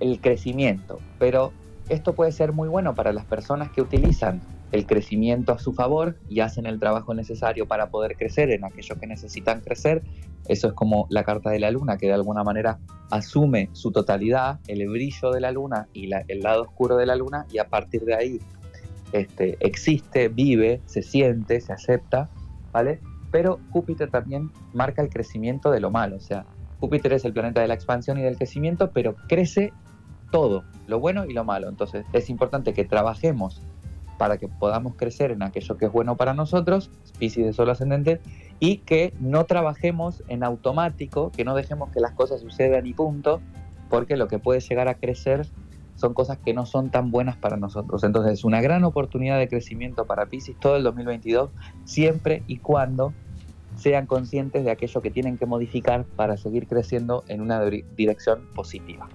el 0.00 0.20
crecimiento, 0.20 0.98
pero 1.18 1.52
esto 1.88 2.12
puede 2.12 2.32
ser 2.32 2.52
muy 2.52 2.68
bueno 2.68 2.94
para 2.94 3.14
las 3.14 3.24
personas 3.24 3.70
que 3.70 3.80
utilizan 3.80 4.42
el 4.72 4.86
crecimiento 4.86 5.52
a 5.52 5.58
su 5.58 5.72
favor 5.72 6.16
y 6.28 6.40
hacen 6.40 6.66
el 6.66 6.80
trabajo 6.80 7.14
necesario 7.14 7.66
para 7.66 7.90
poder 7.90 8.16
crecer 8.16 8.50
en 8.50 8.64
aquello 8.64 8.98
que 8.98 9.06
necesitan 9.06 9.60
crecer. 9.60 10.02
Eso 10.48 10.68
es 10.68 10.72
como 10.74 11.06
la 11.10 11.24
carta 11.24 11.50
de 11.50 11.60
la 11.60 11.70
luna, 11.70 11.98
que 11.98 12.06
de 12.06 12.14
alguna 12.14 12.42
manera 12.42 12.78
asume 13.10 13.68
su 13.72 13.92
totalidad, 13.92 14.60
el 14.66 14.88
brillo 14.88 15.30
de 15.30 15.40
la 15.40 15.52
luna 15.52 15.88
y 15.92 16.10
el 16.12 16.40
lado 16.40 16.62
oscuro 16.62 16.96
de 16.96 17.06
la 17.06 17.16
luna, 17.16 17.46
y 17.52 17.58
a 17.58 17.68
partir 17.68 18.02
de 18.04 18.14
ahí 18.14 18.40
este, 19.12 19.56
existe, 19.60 20.28
vive, 20.28 20.80
se 20.86 21.02
siente, 21.02 21.60
se 21.60 21.72
acepta, 21.72 22.30
¿vale? 22.72 23.00
pero 23.32 23.58
Júpiter 23.70 24.10
también 24.10 24.52
marca 24.72 25.02
el 25.02 25.08
crecimiento 25.08 25.72
de 25.72 25.80
lo 25.80 25.90
malo, 25.90 26.16
o 26.16 26.20
sea, 26.20 26.44
Júpiter 26.78 27.12
es 27.14 27.24
el 27.24 27.32
planeta 27.32 27.60
de 27.60 27.68
la 27.68 27.74
expansión 27.74 28.18
y 28.18 28.22
del 28.22 28.36
crecimiento, 28.36 28.90
pero 28.92 29.16
crece 29.28 29.72
todo, 30.30 30.64
lo 30.88 30.98
bueno 30.98 31.24
y 31.26 31.32
lo 31.32 31.44
malo. 31.44 31.68
Entonces 31.68 32.04
es 32.12 32.28
importante 32.28 32.72
que 32.72 32.84
trabajemos 32.84 33.62
para 34.18 34.38
que 34.38 34.48
podamos 34.48 34.94
crecer 34.94 35.30
en 35.30 35.42
aquello 35.42 35.76
que 35.76 35.86
es 35.86 35.92
bueno 35.92 36.16
para 36.16 36.34
nosotros, 36.34 36.90
Piscis 37.18 37.44
de 37.44 37.52
Sol 37.52 37.70
ascendente, 37.70 38.20
y 38.60 38.78
que 38.78 39.12
no 39.18 39.44
trabajemos 39.44 40.22
en 40.28 40.44
automático, 40.44 41.32
que 41.32 41.44
no 41.44 41.54
dejemos 41.54 41.90
que 41.90 42.00
las 42.00 42.12
cosas 42.12 42.40
sucedan 42.40 42.86
y 42.86 42.94
punto, 42.94 43.40
porque 43.90 44.16
lo 44.16 44.28
que 44.28 44.38
puede 44.38 44.60
llegar 44.60 44.88
a 44.88 44.94
crecer 44.94 45.46
son 45.96 46.14
cosas 46.14 46.38
que 46.38 46.54
no 46.54 46.66
son 46.66 46.90
tan 46.90 47.10
buenas 47.10 47.36
para 47.36 47.56
nosotros. 47.56 48.02
Entonces 48.04 48.34
es 48.34 48.44
una 48.44 48.60
gran 48.60 48.84
oportunidad 48.84 49.38
de 49.38 49.48
crecimiento 49.48 50.06
para 50.06 50.26
Piscis 50.26 50.58
todo 50.58 50.76
el 50.76 50.82
2022, 50.82 51.50
siempre 51.84 52.42
y 52.46 52.58
cuando 52.58 53.12
sean 53.76 54.06
conscientes 54.06 54.64
de 54.64 54.70
aquello 54.70 55.00
que 55.00 55.10
tienen 55.10 55.38
que 55.38 55.46
modificar 55.46 56.04
para 56.04 56.36
seguir 56.36 56.66
creciendo 56.66 57.24
en 57.28 57.40
una 57.40 57.60
dirección 57.96 58.40
positiva. 58.54 59.08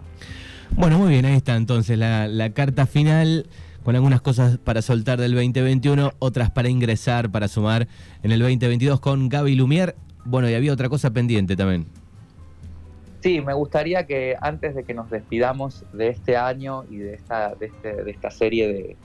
Bueno, 0.72 0.98
muy 0.98 1.10
bien, 1.10 1.26
ahí 1.26 1.36
está 1.36 1.56
entonces 1.56 1.98
la 1.98 2.50
carta 2.54 2.86
final 2.86 3.48
con 3.88 3.96
algunas 3.96 4.20
cosas 4.20 4.58
para 4.58 4.82
soltar 4.82 5.18
del 5.18 5.34
2021, 5.34 6.12
otras 6.20 6.52
para 6.52 6.68
ingresar, 6.68 7.32
para 7.32 7.48
sumar 7.48 7.88
en 8.22 8.34
el 8.34 8.42
2022 8.42 9.00
con 9.00 9.30
Gaby 9.30 9.56
Lumier. 9.56 9.96
Bueno, 10.26 10.50
y 10.50 10.56
había 10.56 10.74
otra 10.74 10.90
cosa 10.90 11.12
pendiente 11.12 11.56
también. 11.56 11.86
Sí, 13.22 13.40
me 13.40 13.54
gustaría 13.54 14.06
que 14.06 14.36
antes 14.42 14.76
de 14.76 14.84
que 14.84 14.94
nos 14.94 15.10
despidamos 15.10 15.86
de 15.94 16.10
este 16.10 16.36
año 16.36 16.84
y 16.90 16.98
de 16.98 17.14
esta, 17.14 17.56
de, 17.56 17.68
este, 17.68 18.12
esta 18.12 18.30
serie 18.30 18.68
de, 18.68 18.98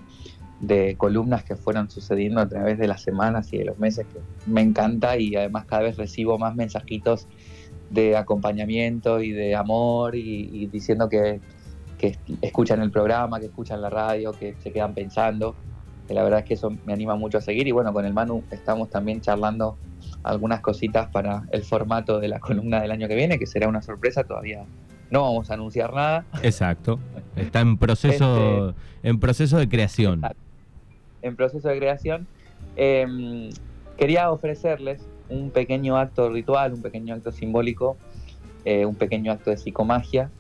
de 0.59 0.97
columnas 0.97 1.45
que 1.45 1.55
fueron 1.55 1.89
sucediendo 1.89 2.41
a 2.41 2.49
través 2.49 2.77
de 2.77 2.89
las 2.89 3.03
semanas 3.03 3.53
y 3.53 3.59
de 3.59 3.67
los 3.67 3.79
meses, 3.79 4.05
que 4.13 4.19
me 4.51 4.63
encanta 4.63 5.17
y 5.17 5.37
además 5.37 5.65
cada 5.67 5.83
vez 5.83 5.97
recibo 5.97 6.39
más 6.39 6.57
mensajitos 6.57 7.29
de 7.91 8.17
acompañamiento 8.17 9.21
y 9.23 9.31
de 9.31 9.55
amor 9.55 10.17
y, 10.17 10.67
diciendo 10.67 11.09
que, 11.09 11.41
que, 12.03 12.19
escuchan 12.43 12.83
el 12.83 12.91
programa, 12.91 13.39
que 13.39 13.47
escuchan 13.47 13.81
la 13.81 13.89
radio, 13.89 14.33
que 14.33 14.57
se 14.59 14.73
quedan 14.73 14.93
pensando, 14.93 15.55
que 16.09 16.15
la 16.15 16.25
verdad 16.25 16.41
es 16.41 16.47
que 16.47 16.55
eso 16.55 16.71
me 16.85 16.93
anima 16.93 17.15
mucho 17.15 17.39
a 17.39 17.41
seguir. 17.41 17.69
Y 17.69 17.71
bueno, 17.71 17.93
con 17.93 18.05
el 18.05 18.13
Manu 18.13 18.43
estamos 18.51 18.91
también 18.91 19.21
charlando 19.21 19.79
algunas 20.25 20.61
cositas 20.61 21.09
para 21.11 21.45
el 21.53 21.63
formato 21.63 22.19
de 22.19 22.29
la 22.29 22.41
columna 22.41 22.81
del 22.81 22.91
año 22.91 23.07
que 23.07 23.15
viene, 23.15 23.39
que 23.39 23.47
será 23.47 23.69
una 23.69 23.83
sorpresa, 23.83 24.25
todavía 24.25 24.65
no 25.11 25.23
vamos 25.23 25.51
a 25.51 25.55
anunciar 25.55 25.95
nada. 25.95 26.25
Exacto, 26.43 26.99
está 27.37 27.61
en 27.61 27.79
proceso, 27.79 28.71
este, 28.71 29.09
en 29.09 29.21
proceso 29.21 29.59
de 29.59 29.69
creación. 29.69 30.23
en 31.23 31.37
proceso 31.37 31.69
de 31.69 31.79
creación, 31.79 32.27
em, 32.75 33.51
quería 33.97 34.33
ofrecerles 34.33 35.07
un 35.29 35.51
pequeño 35.51 35.97
acto 35.97 36.31
ritual, 36.31 36.73
un 36.75 36.83
pequeño 36.83 37.15
acto 37.15 37.31
simbólico, 37.31 37.97
eh, 38.65 38.87
un 38.87 38.97
pequeño 38.97 39.31
acto 39.31 39.51
de 39.51 39.57
psicomagia, 39.57 40.31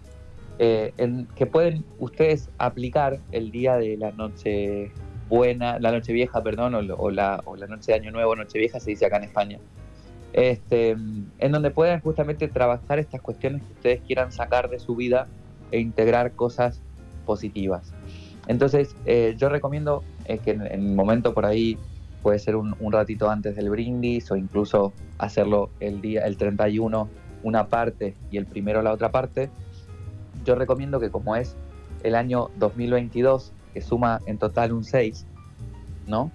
eh, 0.58 0.92
en, 0.98 1.26
que 1.34 1.46
pueden 1.46 1.84
ustedes 1.98 2.50
aplicar 2.58 3.18
el 3.32 3.50
día 3.50 3.76
de 3.76 3.96
la 3.96 4.12
noche 4.12 4.92
buena, 5.28 5.78
la 5.78 5.92
noche 5.92 6.12
vieja, 6.12 6.42
perdón, 6.42 6.74
o, 6.74 7.10
la, 7.10 7.42
o 7.44 7.56
la 7.56 7.66
noche 7.66 7.92
de 7.92 7.98
Año 7.98 8.10
Nuevo, 8.10 8.36
noche 8.36 8.58
vieja, 8.58 8.80
se 8.80 8.90
dice 8.90 9.06
acá 9.06 9.16
en 9.16 9.24
España. 9.24 9.58
Este, 10.32 10.90
en 10.90 11.52
donde 11.52 11.70
puedan 11.70 12.00
justamente 12.00 12.48
trabajar 12.48 12.98
estas 12.98 13.20
cuestiones 13.20 13.62
que 13.62 13.72
ustedes 13.72 14.00
quieran 14.02 14.32
sacar 14.32 14.70
de 14.70 14.78
su 14.78 14.96
vida 14.96 15.26
e 15.70 15.80
integrar 15.80 16.32
cosas 16.32 16.80
positivas. 17.26 17.92
Entonces, 18.46 18.96
eh, 19.06 19.34
yo 19.38 19.48
recomiendo 19.48 20.02
es 20.24 20.40
que 20.40 20.52
en, 20.52 20.62
el 20.62 20.94
momento 20.94 21.34
por 21.34 21.46
ahí 21.46 21.78
puede 22.22 22.38
ser 22.38 22.56
un, 22.56 22.74
ratito 22.92 23.28
antes 23.30 23.56
del 23.56 23.70
brindis 23.70 24.30
o 24.30 24.36
incluso 24.36 24.92
hacerlo 25.18 25.70
el 25.80 26.00
día 26.00 26.24
el 26.26 26.36
31 26.36 27.08
una 27.42 27.66
parte 27.66 28.14
y 28.30 28.36
el 28.36 28.46
primero 28.46 28.82
la 28.82 28.92
otra 28.92 29.10
parte. 29.10 29.50
Yo 30.44 30.54
recomiendo 30.54 31.00
que 31.00 31.10
como 31.10 31.36
es 31.36 31.56
el 32.02 32.14
año 32.14 32.50
2022, 32.58 33.52
que 33.74 33.80
suma 33.80 34.20
en 34.26 34.38
total 34.38 34.72
un 34.72 34.84
6, 34.84 35.26
¿no? 36.06 36.30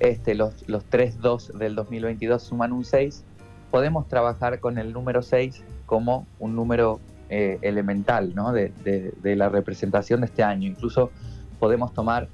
este, 0.00 0.34
los, 0.34 0.68
los 0.68 0.84
3-2 0.90 1.52
del 1.52 1.74
2022 1.74 2.42
suman 2.42 2.72
un 2.72 2.84
6, 2.84 3.24
podemos 3.70 4.08
trabajar 4.08 4.60
con 4.60 4.78
el 4.78 4.92
número 4.92 5.22
6 5.22 5.62
como 5.86 6.26
un 6.38 6.54
número 6.56 7.00
eh, 7.30 7.58
elemental 7.62 8.34
¿no? 8.34 8.52
de, 8.52 8.72
de, 8.84 9.36
la 9.36 9.48
representación 9.48 10.20
de 10.20 10.26
este 10.26 10.42
año. 10.42 10.68
Incluso 10.68 11.10
podemos 11.58 11.92
tomar 11.94 12.28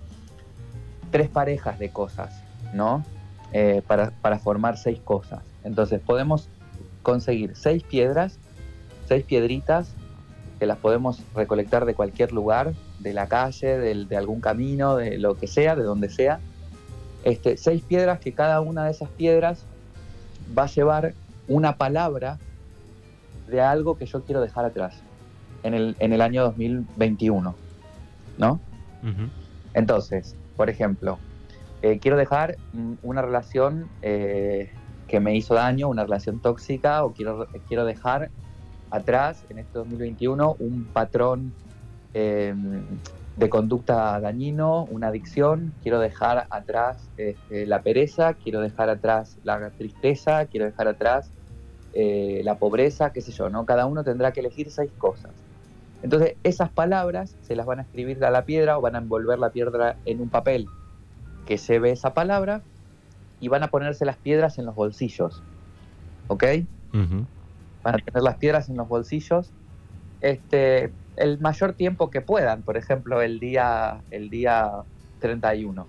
tres 1.11 1.29
parejas 1.29 1.79
de 1.79 1.91
cosas, 1.91 2.43
¿no? 2.75 3.05
Eh, 3.53 3.83
para, 3.87 4.39
formar 4.39 4.77
seis 4.77 5.01
cosas. 5.01 5.41
Entonces 5.65 6.01
podemos 6.01 6.49
conseguir 7.03 7.57
seis 7.57 7.83
piedras, 7.83 8.39
seis 9.07 9.25
piedritas, 9.25 9.95
que 10.61 10.67
las 10.67 10.77
podemos 10.77 11.23
recolectar 11.35 11.87
de 11.87 11.95
cualquier 11.95 12.33
lugar, 12.33 12.75
de 12.99 13.15
la 13.15 13.29
calle, 13.29 13.79
de, 13.79 14.17
algún 14.17 14.43
camino, 14.43 14.95
de 14.95 15.17
lo 15.17 15.35
que 15.35 15.47
sea, 15.47 15.75
de 15.75 15.83
donde 15.83 16.11
sea. 16.11 16.39
Este, 17.25 17.57
seis 17.57 17.83
piedras 17.83 18.21
que 18.21 18.33
cada 18.33 18.61
una 18.61 18.85
de 18.85 18.91
esas 18.91 19.09
piedras 19.09 19.65
va 20.57 20.65
a 20.65 20.67
llevar 20.67 21.15
una 21.49 21.77
palabra 21.77 22.39
de 23.49 23.63
algo 23.63 23.97
que 23.97 24.05
yo 24.05 24.23
quiero 24.25 24.43
dejar 24.43 24.67
atrás 24.67 25.01
en 25.63 25.73
el, 25.73 25.97
en 25.99 26.13
el 26.13 26.21
año 26.21 26.43
2021, 26.43 27.55
¿no? 28.37 28.61
Entonces, 29.73 30.37
por 30.59 30.69
ejemplo, 30.69 31.19
eh, 31.81 31.99
quiero 32.01 32.19
dejar 32.19 32.57
una 33.03 33.23
relación 33.23 33.89
eh, 34.03 34.71
que 35.09 35.21
me 35.21 35.35
hizo 35.35 35.55
daño, 35.55 35.89
una 35.89 36.03
relación 36.03 36.39
tóxica, 36.39 37.03
o 37.03 37.15
quiero, 37.15 37.47
quiero 37.67 37.87
dejar 37.87 38.31
atrás 38.91 39.45
en 39.49 39.59
este 39.59 39.79
2021 39.79 40.57
un 40.59 40.85
patrón 40.93 41.53
em, 42.15 42.83
de 43.37 43.49
conducta 43.49 44.21
dañino, 44.21 44.85
una 44.91 45.09
adicción, 45.09 45.73
quiero 45.83 45.99
dejar 46.01 46.47
atrás 46.51 47.09
este, 47.17 47.67
la 47.67 47.83
pereza, 47.83 48.35
quiero 48.35 48.61
dejar 48.61 48.91
atrás 48.91 49.39
la 49.45 49.71
tristeza, 49.71 50.47
quiero 50.47 50.67
dejar 50.67 50.89
atrás 50.89 51.31
eh, 51.95 52.43
la 52.45 52.57
pobreza, 52.57 53.13
qué 53.13 53.21
sé 53.21 53.33
yo, 53.33 53.49
¿no? 53.49 53.65
Cada 53.65 53.87
uno 53.87 54.05
tendrá 54.05 54.33
que 54.33 54.41
elegir 54.41 54.71
seis 54.71 54.91
cosas. 54.99 55.33
Entonces, 56.03 56.37
esas 56.45 56.71
palabras 56.71 57.37
se 57.43 57.57
las 57.57 57.67
van 57.67 57.81
a 57.81 57.83
escribir 57.83 58.25
a 58.25 58.31
la 58.31 58.45
piedra 58.45 58.79
o 58.79 58.81
van 58.81 58.95
a 58.95 58.99
envolver 58.99 59.39
la 59.39 59.51
piedra 59.51 59.97
en 60.05 60.21
un 60.21 60.29
papel 60.29 60.67
que 61.47 61.59
se 61.59 61.79
ve 61.79 61.91
esa 61.91 62.15
palabra 62.15 62.63
y 63.41 63.49
van 63.49 63.63
a 63.63 63.69
ponerse 63.69 64.05
las 64.05 64.17
piedras 64.17 64.59
en 64.59 64.67
los 64.67 64.75
bolsillos. 64.75 65.43
¿Ok? 66.29 66.45
A 67.85 67.93
tener 67.93 68.23
las 68.23 68.37
piedras 68.37 68.69
en 68.69 68.77
los 68.77 68.89
bolsillos 68.89 69.53
este, 70.21 70.93
el 71.17 71.39
mayor 71.41 71.75
tiempo 71.75 72.11
que 72.11 72.21
puedan, 72.21 72.63
por 72.63 72.77
ejemplo, 72.77 73.23
el 73.23 73.41
día, 73.41 74.03
el 74.11 74.31
día 74.31 74.71
31. 75.21 75.87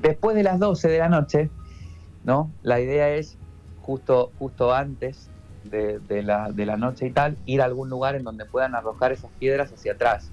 Después 0.00 0.36
de 0.36 0.42
las 0.42 0.58
12 0.58 0.88
de 0.88 0.98
la 0.98 1.08
noche, 1.08 1.50
¿no? 2.24 2.50
La 2.62 2.80
idea 2.80 3.10
es 3.10 3.36
justo, 3.82 4.32
justo 4.38 4.74
antes 4.74 5.30
de, 5.64 6.22
la, 6.22 6.50
de 6.52 6.66
la 6.66 6.76
noche 6.76 7.06
y 7.06 7.10
tal, 7.10 7.36
ir 7.46 7.62
a 7.62 7.64
algún 7.64 7.88
lugar 7.88 8.16
en 8.16 8.24
donde 8.24 8.44
puedan 8.44 8.74
arrojar 8.74 9.12
esas 9.12 9.30
piedras 9.38 9.72
hacia 9.72 9.92
atrás. 9.92 10.30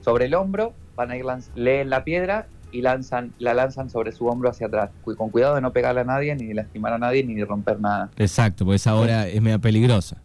Sobre 0.00 0.26
el 0.26 0.34
hombro 0.34 0.72
van 0.96 1.10
a 1.10 1.16
ir, 1.16 1.24
leen 1.54 1.90
la 1.90 2.04
piedra 2.04 2.46
y 2.70 2.82
lanzan, 2.82 3.32
la 3.38 3.54
lanzan 3.54 3.90
sobre 3.90 4.12
su 4.12 4.26
hombro 4.26 4.50
hacia 4.50 4.66
atrás, 4.66 4.90
con 5.02 5.30
cuidado 5.30 5.54
de 5.54 5.60
no 5.60 5.72
pegarle 5.72 6.02
a 6.02 6.04
nadie, 6.04 6.34
ni 6.34 6.46
de 6.46 6.54
lastimar 6.54 6.92
a 6.92 6.98
nadie, 6.98 7.24
ni 7.24 7.34
de 7.34 7.44
romper 7.44 7.80
nada. 7.80 8.10
Exacto, 8.16 8.64
porque 8.64 8.76
esa 8.76 8.94
hora 8.94 9.26
es 9.26 9.40
media 9.40 9.58
peligrosa. 9.58 10.20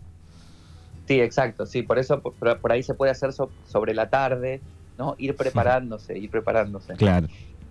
Sí, 1.08 1.20
exacto, 1.20 1.66
sí, 1.66 1.84
por 1.84 2.00
eso 2.00 2.22
por, 2.22 2.72
ahí 2.72 2.84
se 2.84 2.94
puede 2.94 3.12
hacer 3.12 3.32
sobre 3.34 3.94
la 3.94 4.10
tarde, 4.10 4.62
¿no? 4.98 5.16
Ir 5.18 5.36
preparándose, 5.36 6.18
ir 6.18 6.30
preparándose. 6.30 6.94
Claro. 6.94 7.28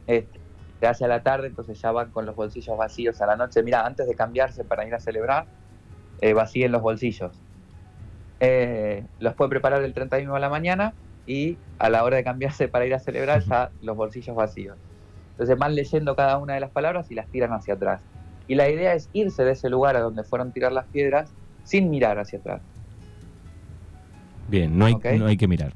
Este, 0.07 0.41
se 0.81 0.87
hace 0.87 1.05
a 1.05 1.09
la 1.09 1.23
tarde, 1.23 1.47
entonces 1.47 1.81
ya 1.81 1.93
van 1.93 2.11
con 2.11 2.27
los 2.27 2.35
bolsillos 2.35 2.77
vacíos 2.77 3.21
a 3.23 3.27
la 3.27 3.37
noche. 3.37 3.63
Mira, 3.63 3.87
antes 3.87 4.07
de 4.07 4.15
cambiarse 4.15 4.65
para 4.65 4.87
ir 4.87 4.95
a 4.95 5.01
celebrar, 5.01 5.47
eh, 6.21 6.33
vacíen 6.35 6.73
los 6.73 6.83
bolsillos. 6.83 7.33
Eh, 8.41 9.05
los 9.21 9.35
puede 9.35 9.51
preparar 9.51 9.83
el 9.83 9.95
31 9.95 10.35
a 10.35 10.41
la 10.41 10.49
mañana 10.49 10.93
y 11.27 11.57
a 11.79 11.89
la 11.89 12.05
hora 12.05 12.17
de 12.17 12.25
cambiarse 12.25 12.69
para 12.69 12.87
ir 12.87 12.95
a 12.95 12.99
celebrar 12.99 13.43
ya 13.45 13.71
los 13.81 13.97
bolsillos 13.97 14.35
vacíos. 14.37 14.77
Entonces 15.33 15.59
van 15.59 15.75
leyendo 15.75 16.15
cada 16.15 16.39
una 16.39 16.55
de 16.55 16.61
las 16.61 16.71
palabras 16.71 17.11
y 17.11 17.15
las 17.15 17.27
tiran 17.29 17.53
hacia 17.53 17.75
atrás. 17.75 18.01
Y 18.49 18.55
la 18.55 18.69
idea 18.69 18.95
es 18.95 19.09
irse 19.13 19.45
de 19.45 19.53
ese 19.53 19.71
lugar 19.71 19.97
a 19.97 20.01
donde 20.01 20.25
fueron 20.25 20.53
tirar 20.53 20.73
las 20.73 20.87
piedras 20.87 21.33
sin 21.65 21.91
mirar 21.91 22.19
hacia 22.19 22.39
atrás. 22.39 22.61
Bien, 24.49 24.77
no 24.77 24.85
hay, 24.85 24.95
no 24.95 25.27
hay 25.27 25.37
que 25.37 25.49
mirar. 25.49 25.73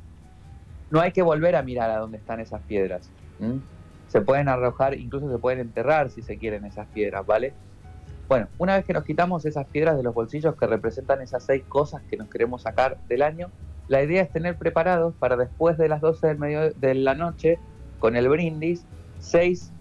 No 0.90 1.00
hay 1.00 1.12
que 1.12 1.22
volver 1.22 1.56
a 1.56 1.62
mirar 1.62 1.90
a 1.90 1.98
donde 1.98 2.18
están 2.18 2.40
esas 2.40 2.60
piedras. 2.62 3.10
Se 4.08 4.20
pueden 4.20 4.48
arrojar, 4.48 4.94
incluso 4.98 5.30
se 5.30 5.38
pueden 5.38 5.60
enterrar 5.60 6.10
si 6.10 6.22
se 6.22 6.36
quieren 6.36 6.64
esas 6.64 6.86
piedras, 6.88 7.24
¿vale? 7.26 7.54
Bueno, 8.28 8.48
una 8.58 8.76
vez 8.76 8.84
que 8.84 8.92
nos 8.92 9.04
quitamos 9.04 9.44
esas 9.46 9.66
piedras 9.66 9.96
de 9.96 10.02
los 10.02 10.12
bolsillos 10.12 10.56
que 10.56 10.66
representan 10.66 11.22
esas 11.22 11.44
seis 11.44 11.62
cosas 11.68 12.02
que 12.10 12.16
nos 12.16 12.28
queremos 12.28 12.62
sacar 12.62 12.98
del 13.08 13.22
año, 13.22 13.50
la 13.88 14.02
idea 14.02 14.22
es 14.22 14.32
tener 14.32 14.58
preparados 14.58 15.14
para 15.16 15.36
después 15.36 15.78
de 15.78 15.88
las 15.88 16.00
12 16.00 16.26
del 16.26 16.38
medio 16.38 16.72
de 16.74 16.94
la 16.94 17.14
noche, 17.14 17.58
con 17.98 18.16
el 18.16 18.28
brindis, 18.28 18.86
seis 19.18 19.72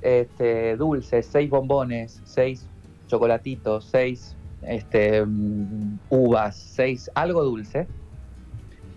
este, 0.00 0.76
dulces, 0.76 1.30
seis 1.30 1.48
bombones, 1.48 2.20
seis 2.24 2.68
chocolatitos, 3.06 3.88
seis 3.90 4.36
este, 4.62 5.24
mm, 5.24 6.00
uvas, 6.08 6.58
seis, 6.74 7.10
algo 7.14 7.42
dulce, 7.44 7.88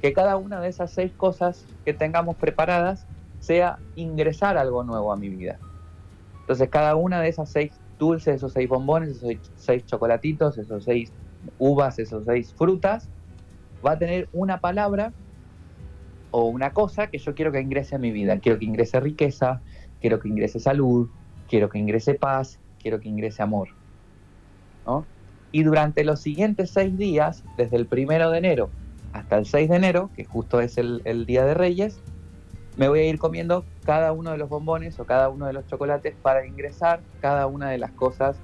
que 0.01 0.13
cada 0.13 0.37
una 0.37 0.61
de 0.61 0.69
esas 0.69 0.93
seis 0.93 1.13
cosas 1.15 1.67
que 1.83 1.93
tengamos 1.93 2.37
preparadas 2.37 3.07
sea 3.39 3.79
ingresar 3.95 4.57
algo 4.57 4.83
nuevo 4.83 5.11
a 5.11 5.17
mi 5.17 5.29
vida. 5.29 5.59
Entonces 6.41 6.69
cada 6.69 6.95
una 6.95 7.21
de 7.21 7.29
esas 7.29 7.51
seis 7.51 7.81
dulces, 7.97 8.35
esos 8.35 8.53
seis 8.53 8.67
bombones, 8.69 9.09
esos 9.09 9.51
seis 9.55 9.85
chocolatitos, 9.85 10.57
esos 10.57 10.83
seis 10.83 11.13
uvas, 11.57 11.99
esos 11.99 12.25
seis 12.25 12.53
frutas, 12.55 13.11
va 13.85 13.93
a 13.93 13.99
tener 13.99 14.29
una 14.33 14.59
palabra 14.59 15.13
o 16.31 16.45
una 16.45 16.71
cosa 16.71 17.07
que 17.07 17.17
yo 17.17 17.35
quiero 17.35 17.51
que 17.51 17.61
ingrese 17.61 17.95
a 17.95 17.99
mi 17.99 18.11
vida. 18.11 18.39
Quiero 18.39 18.59
que 18.59 18.65
ingrese 18.65 18.99
riqueza, 18.99 19.61
quiero 20.01 20.19
que 20.19 20.27
ingrese 20.27 20.59
salud, 20.59 21.09
quiero 21.47 21.69
que 21.69 21.79
ingrese 21.79 22.15
paz, 22.15 22.59
quiero 22.81 22.99
que 22.99 23.09
ingrese 23.09 23.41
amor. 23.41 23.69
Y 25.51 25.63
durante 25.63 26.03
los 26.03 26.19
siguientes 26.19 26.71
seis 26.71 26.97
días, 26.97 27.43
desde 27.57 27.77
el 27.77 27.85
primero 27.85 28.29
de 28.29 28.39
enero 28.39 28.69
hasta 29.13 29.37
el 29.37 29.45
6 29.45 29.69
de 29.69 29.75
enero, 29.77 30.09
que 30.13 30.25
justo 30.25 30.59
es 30.59 30.77
el, 30.77 31.25
Día 31.25 31.45
de 31.45 31.53
Reyes, 31.53 32.01
me 32.75 32.89
voy 32.89 32.99
a 32.99 33.05
ir 33.05 33.17
comiendo 33.17 33.63
cada 33.85 34.11
uno 34.11 34.31
de 34.31 34.37
los 34.37 34.49
bombones 34.49 34.99
o 34.99 35.05
cada 35.05 35.29
uno 35.29 35.45
de 35.47 35.53
los 35.53 35.65
chocolates 35.67 36.15
para 36.21 36.45
ingresar 36.45 36.99
cada 37.21 37.47
una 37.47 37.69
de 37.69 37.77
las 37.77 37.91
cosas 37.91 38.35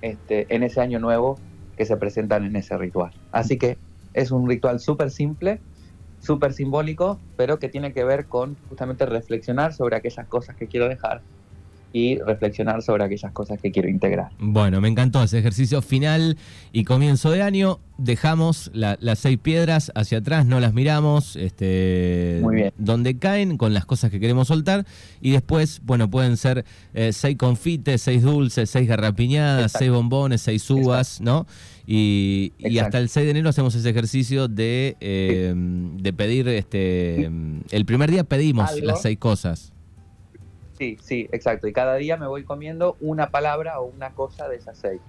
este, 0.00 0.46
en 0.48 0.62
ese 0.62 0.80
año 0.80 0.98
nuevo 0.98 1.38
que 1.76 1.84
se 1.84 1.98
presentan 1.98 2.44
en 2.44 2.56
ese 2.56 2.78
ritual. 2.78 3.12
Así 3.30 3.58
que 3.58 3.76
es 4.18 4.30
un 4.30 4.48
ritual 4.48 4.80
súper 4.80 5.10
simple, 5.10 5.62
súper 6.18 6.52
simbólico, 6.54 7.24
pero 7.36 7.58
que 7.58 7.68
tiene 7.68 7.92
que 7.92 8.04
ver 8.04 8.28
con 8.28 8.58
justamente 8.68 9.06
reflexionar 9.06 9.74
sobre 9.74 9.96
aquellas 9.96 10.28
cosas 10.28 10.56
que 10.56 10.68
quiero 10.68 10.88
dejar 10.88 11.24
y 11.92 12.18
reflexionar 12.18 12.82
sobre 12.82 13.04
aquellas 13.04 13.32
cosas 13.32 13.60
que 13.60 13.70
quiero 13.70 13.88
integrar. 13.88 14.30
Bueno, 14.38 14.80
me 14.80 14.88
encantó 14.88 15.22
ese 15.22 15.38
ejercicio 15.38 15.80
final 15.82 16.36
y 16.72 16.84
comienzo 16.84 17.30
de 17.30 17.42
año. 17.42 17.80
Dejamos 17.96 18.70
las 18.74 19.18
seis 19.18 19.38
piedras 19.38 19.90
hacia 19.96 20.18
atrás, 20.18 20.46
no 20.46 20.60
las 20.60 20.72
miramos, 20.72 21.34
este, 21.34 22.40
donde 22.76 23.18
caen 23.18 23.56
con 23.56 23.74
las 23.74 23.86
cosas 23.86 24.12
que 24.12 24.20
queremos 24.20 24.48
soltar 24.48 24.86
y 25.20 25.32
después, 25.32 25.80
bueno, 25.84 26.08
pueden 26.08 26.36
ser 26.36 26.64
eh, 26.94 27.12
seis 27.12 27.36
confites, 27.36 28.02
seis 28.02 28.22
dulces, 28.22 28.70
seis 28.70 28.86
garrapiñadas, 28.86 29.72
seis 29.72 29.90
bombones, 29.90 30.42
seis 30.42 30.70
uvas, 30.70 31.20
¿no? 31.20 31.46
Y, 31.90 32.52
hasta 32.80 32.98
el 32.98 33.08
6 33.08 33.24
de 33.24 33.30
enero 33.30 33.48
hacemos 33.48 33.74
ese 33.74 33.88
ejercicio 33.88 34.46
de, 34.46 34.98
eh, 35.00 35.54
de 35.56 36.12
pedir, 36.12 36.46
este, 36.48 37.30
el 37.70 37.84
primer 37.86 38.10
día 38.10 38.24
pedimos 38.24 38.78
las 38.82 39.00
seis 39.00 39.18
cosas. 39.18 39.72
Sí, 40.78 40.96
sí, 41.02 41.28
exacto. 41.32 41.66
Y 41.66 41.72
cada 41.72 41.96
día 41.96 42.16
me 42.16 42.28
voy 42.28 42.44
comiendo 42.44 42.96
una 43.00 43.30
palabra 43.30 43.80
o 43.80 43.86
una 43.86 44.10
cosa 44.10 44.48
de 44.48 44.56
esas 44.56 44.78
seis. 44.78 45.00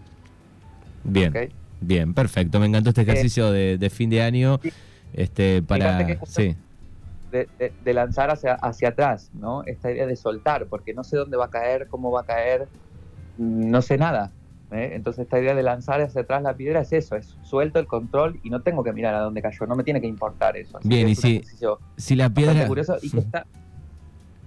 Bien, 1.03 1.33
bien, 1.79 2.13
perfecto. 2.13 2.59
Me 2.59 2.65
encantó 2.65 2.89
este 2.89 3.01
eh, 3.01 3.03
ejercicio 3.03 3.51
de, 3.51 3.89
fin 3.91 4.09
de 4.09 4.23
año. 4.23 4.59
Este, 5.13 5.61
para. 5.61 6.19
Sí. 6.25 6.55
De, 7.31 7.93
lanzar 7.93 8.31
hacia, 8.31 8.55
hacia 8.55 8.89
atrás, 8.89 9.29
¿no? 9.33 9.63
Esta 9.65 9.91
idea 9.91 10.07
de 10.07 10.15
soltar, 10.15 10.65
porque 10.65 10.95
no 10.95 11.03
sé 11.03 11.15
dónde 11.15 11.37
va 11.37 11.45
a 11.45 11.49
caer, 11.49 11.87
cómo 11.87 12.09
va 12.09 12.21
a 12.21 12.25
caer, 12.25 12.67
no 13.37 13.83
sé 13.83 13.99
nada. 13.99 14.31
¿eh? 14.71 14.91
Entonces 14.93 15.23
esta 15.23 15.39
idea 15.39 15.53
de 15.53 15.61
lanzar 15.61 16.01
hacia 16.01 16.21
atrás 16.21 16.41
la 16.41 16.55
piedra 16.55 16.81
es 16.81 16.91
eso, 16.91 17.15
es 17.15 17.37
suelto 17.43 17.79
el 17.79 17.85
control 17.85 18.39
y 18.41 18.49
no 18.49 18.61
tengo 18.61 18.83
que 18.83 18.93
mirar 18.93 19.13
a 19.13 19.19
dónde 19.19 19.43
cayó, 19.43 19.67
no 19.67 19.75
me 19.75 19.83
tiene 19.83 20.01
que 20.01 20.07
importar 20.07 20.57
eso. 20.57 20.79
Bien, 20.83 21.07
y 21.07 21.13
si, 21.13 21.43
si 21.97 22.15
la 22.15 22.29
piedra... 22.31 22.65
Curioso 22.65 22.97
y 23.01 23.11
que 23.11 23.19
está... 23.19 23.45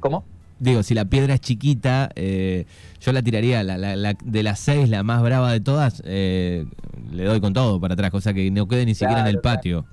¿Cómo? 0.00 0.24
Digo, 0.62 0.82
si 0.84 0.94
la 0.94 1.04
piedra 1.06 1.34
es 1.34 1.40
chiquita, 1.40 2.10
eh, 2.14 2.66
yo 3.00 3.12
la 3.12 3.22
tiraría, 3.22 3.64
la, 3.64 4.14
de 4.14 4.42
las 4.42 4.60
seis, 4.60 4.88
la 4.88 5.02
más 5.02 5.20
brava 5.22 5.50
de 5.52 5.60
todas, 5.60 6.02
eh, 6.06 6.66
le 7.10 7.24
doy 7.24 7.40
con 7.40 7.52
todo 7.52 7.80
para 7.80 7.94
atrás, 7.94 8.10
cosa 8.12 8.32
que 8.32 8.48
no 8.50 8.68
quede 8.68 8.86
ni 8.86 8.94
siquiera 8.94 9.20
en 9.20 9.26
el 9.26 9.40
patio. 9.40 9.84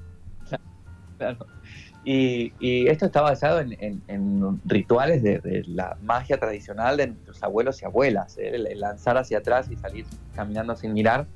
Claro. 1.17 1.45
Y, 2.05 2.88
esto 2.88 3.05
está 3.05 3.21
basado 3.21 3.60
en, 3.60 4.62
rituales 4.65 5.21
de, 5.21 5.63
la 5.67 5.95
magia 6.01 6.39
tradicional 6.39 6.97
de 6.97 7.08
nuestros 7.08 7.43
abuelos 7.43 7.82
y 7.84 7.86
abuelas, 7.86 8.38
¿eh? 8.39 8.55
el 8.55 8.79
lanzar 8.79 9.17
hacia 9.17 9.39
atrás 9.39 9.69
y 9.69 9.75
salir 9.75 10.05
caminando 10.34 10.75
sin 10.75 10.93
mirar 10.93 11.27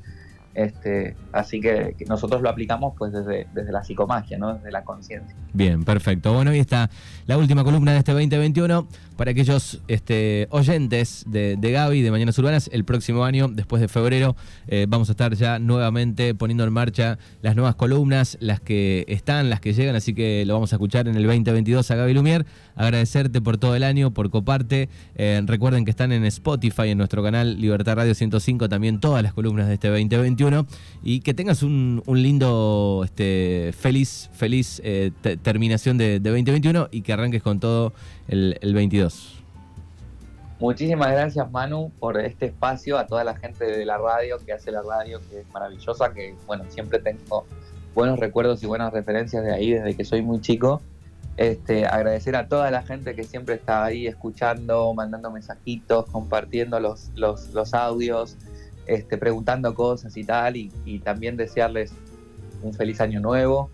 este, 0.55 1.15
así 1.31 1.59
que, 1.59 1.95
nosotros 2.07 2.41
lo 2.41 2.49
aplicamos 2.49 2.93
pues 2.97 3.11
desde, 3.11 3.47
desde 3.53 3.71
la 3.71 3.83
psicomagia, 3.83 4.37
¿no? 4.37 4.53
desde 4.53 4.71
la 4.71 4.83
conciencia. 4.83 5.35
Bien, 5.53 5.83
perfecto. 5.83 6.33
Bueno, 6.33 6.51
ahí 6.51 6.59
está 6.59 6.89
la 7.25 7.37
última 7.37 7.63
columna 7.63 7.93
de 7.93 7.99
este 7.99 8.11
2021 8.11 8.87
para 9.15 9.31
aquellos 9.31 9.81
este, 9.87 10.47
oyentes 10.49 11.25
de, 11.27 11.55
de 11.57 11.71
Gaby, 11.71 12.01
de 12.01 12.11
Mañanas 12.11 12.37
Urbanas. 12.37 12.69
El 12.73 12.85
próximo 12.85 13.23
año, 13.23 13.47
después 13.47 13.81
de 13.81 13.87
febrero, 13.87 14.35
eh, 14.67 14.85
vamos 14.87 15.09
a 15.09 15.13
estar 15.13 15.33
ya 15.35 15.59
nuevamente 15.59 16.35
poniendo 16.35 16.63
en 16.63 16.73
marcha 16.73 17.17
las 17.41 17.55
nuevas 17.55 17.75
columnas, 17.75 18.37
las 18.39 18.59
que 18.59 19.05
están, 19.07 19.49
las 19.49 19.59
que 19.59 19.73
llegan, 19.73 19.95
así 19.95 20.13
que 20.13 20.45
lo 20.45 20.53
vamos 20.53 20.73
a 20.73 20.75
escuchar 20.75 21.07
en 21.07 21.15
el 21.15 21.23
2022 21.23 21.89
a 21.89 21.95
Gaby 21.95 22.13
Lumier. 22.13 22.45
Agradecerte 22.75 23.41
por 23.41 23.57
todo 23.57 23.75
el 23.75 23.83
año, 23.83 24.11
por 24.11 24.29
coparte. 24.29 24.89
Eh, 25.15 25.41
recuerden 25.45 25.85
que 25.85 25.91
están 25.91 26.11
en 26.11 26.25
Spotify, 26.25 26.89
en 26.89 26.97
nuestro 26.97 27.23
canal 27.23 27.59
Libertad 27.59 27.95
Radio 27.95 28.15
105, 28.15 28.69
también 28.69 28.99
todas 28.99 29.21
las 29.21 29.33
columnas 29.33 29.67
de 29.67 29.75
este 29.75 29.89
2021 29.89 30.42
y 31.03 31.21
que 31.21 31.33
tengas 31.33 31.63
un, 31.63 32.01
lindo, 32.07 33.01
este, 33.03 33.73
feliz, 33.77 34.29
feliz 34.33 34.81
eh, 34.83 35.11
terminación 35.41 35.97
de, 35.97 36.19
2021 36.19 36.89
y 36.91 37.01
que 37.01 37.13
arranques 37.13 37.41
con 37.41 37.59
todo 37.59 37.93
el, 38.27 38.57
22. 38.73 39.41
Muchísimas 40.59 41.11
gracias 41.11 41.51
Manu 41.51 41.91
por 41.99 42.19
este 42.19 42.45
espacio, 42.45 42.97
a 42.97 43.05
toda 43.05 43.23
la 43.23 43.35
gente 43.35 43.65
de 43.65 43.85
la 43.85 43.97
radio 43.97 44.37
que 44.45 44.53
hace 44.53 44.71
la 44.71 44.81
radio, 44.81 45.19
que 45.29 45.41
es 45.41 45.45
maravillosa, 45.53 46.13
que 46.13 46.35
bueno, 46.45 46.63
siempre 46.69 46.99
tengo 46.99 47.45
buenos 47.93 48.19
recuerdos 48.19 48.63
y 48.63 48.65
buenas 48.65 48.93
referencias 48.93 49.43
de 49.43 49.53
ahí 49.53 49.71
desde 49.71 49.95
que 49.95 50.05
soy 50.05 50.21
muy 50.21 50.39
chico. 50.41 50.81
Este, 51.35 51.87
agradecer 51.87 52.35
a 52.35 52.47
toda 52.47 52.69
la 52.69 52.83
gente 52.83 53.15
que 53.15 53.23
siempre 53.23 53.55
está 53.55 53.83
ahí 53.83 54.05
escuchando, 54.05 54.93
mandando 54.93 55.31
mensajitos, 55.31 56.05
compartiendo 56.11 56.79
los, 56.79 57.09
audios, 57.73 58.37
este, 58.87 59.17
preguntando 59.17 59.73
cosas 59.73 60.15
y 60.17 60.23
tal, 60.23 60.55
y, 60.57 60.99
también 61.03 61.37
desearles 61.37 61.93
un 62.61 62.73
feliz 62.73 63.01
año 63.01 63.19
nuevo. 63.19 63.69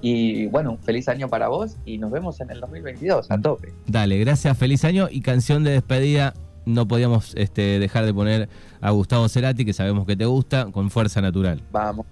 Y 0.00 0.46
bueno, 0.48 0.72
un 0.72 0.78
feliz 0.78 1.08
año 1.08 1.28
para 1.28 1.48
vos 1.48 1.76
y 1.86 1.96
nos 1.96 2.10
vemos 2.10 2.40
en 2.40 2.50
el 2.50 2.60
2022 2.60 3.30
a 3.30 3.40
tope. 3.40 3.72
Dale, 3.86 4.18
gracias, 4.18 4.56
feliz 4.58 4.84
año 4.84 5.08
y 5.10 5.22
canción 5.22 5.64
de 5.64 5.70
despedida. 5.70 6.34
No 6.66 6.86
podíamos 6.86 7.34
este, 7.36 7.78
dejar 7.78 8.04
de 8.04 8.12
poner 8.12 8.48
a 8.80 8.90
Gustavo 8.90 9.28
Cerati, 9.28 9.64
que 9.64 9.72
sabemos 9.72 10.06
que 10.06 10.16
te 10.16 10.26
gusta, 10.26 10.66
con 10.72 10.90
fuerza 10.90 11.22
natural. 11.22 11.62
Vamos, 11.72 12.06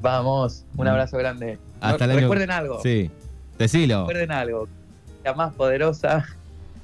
vamos, 0.00 0.64
un 0.76 0.88
abrazo 0.88 1.16
grande. 1.18 1.58
Hasta 1.80 2.06
Recuerden 2.06 2.50
algo. 2.50 2.80
Sí, 2.82 3.10
decilo. 3.58 4.00
Recuerden 4.00 4.32
algo. 4.32 4.68
La 5.24 5.34
más 5.34 5.52
poderosa 5.54 6.26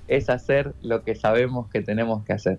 es 0.09 0.31
hacer 0.31 0.74
lo 0.83 1.02
que 1.02 1.14
sabemos 1.14 1.68
que 1.68 1.83
tenemos 1.83 2.24
que 2.24 2.33
hacer. 2.33 2.59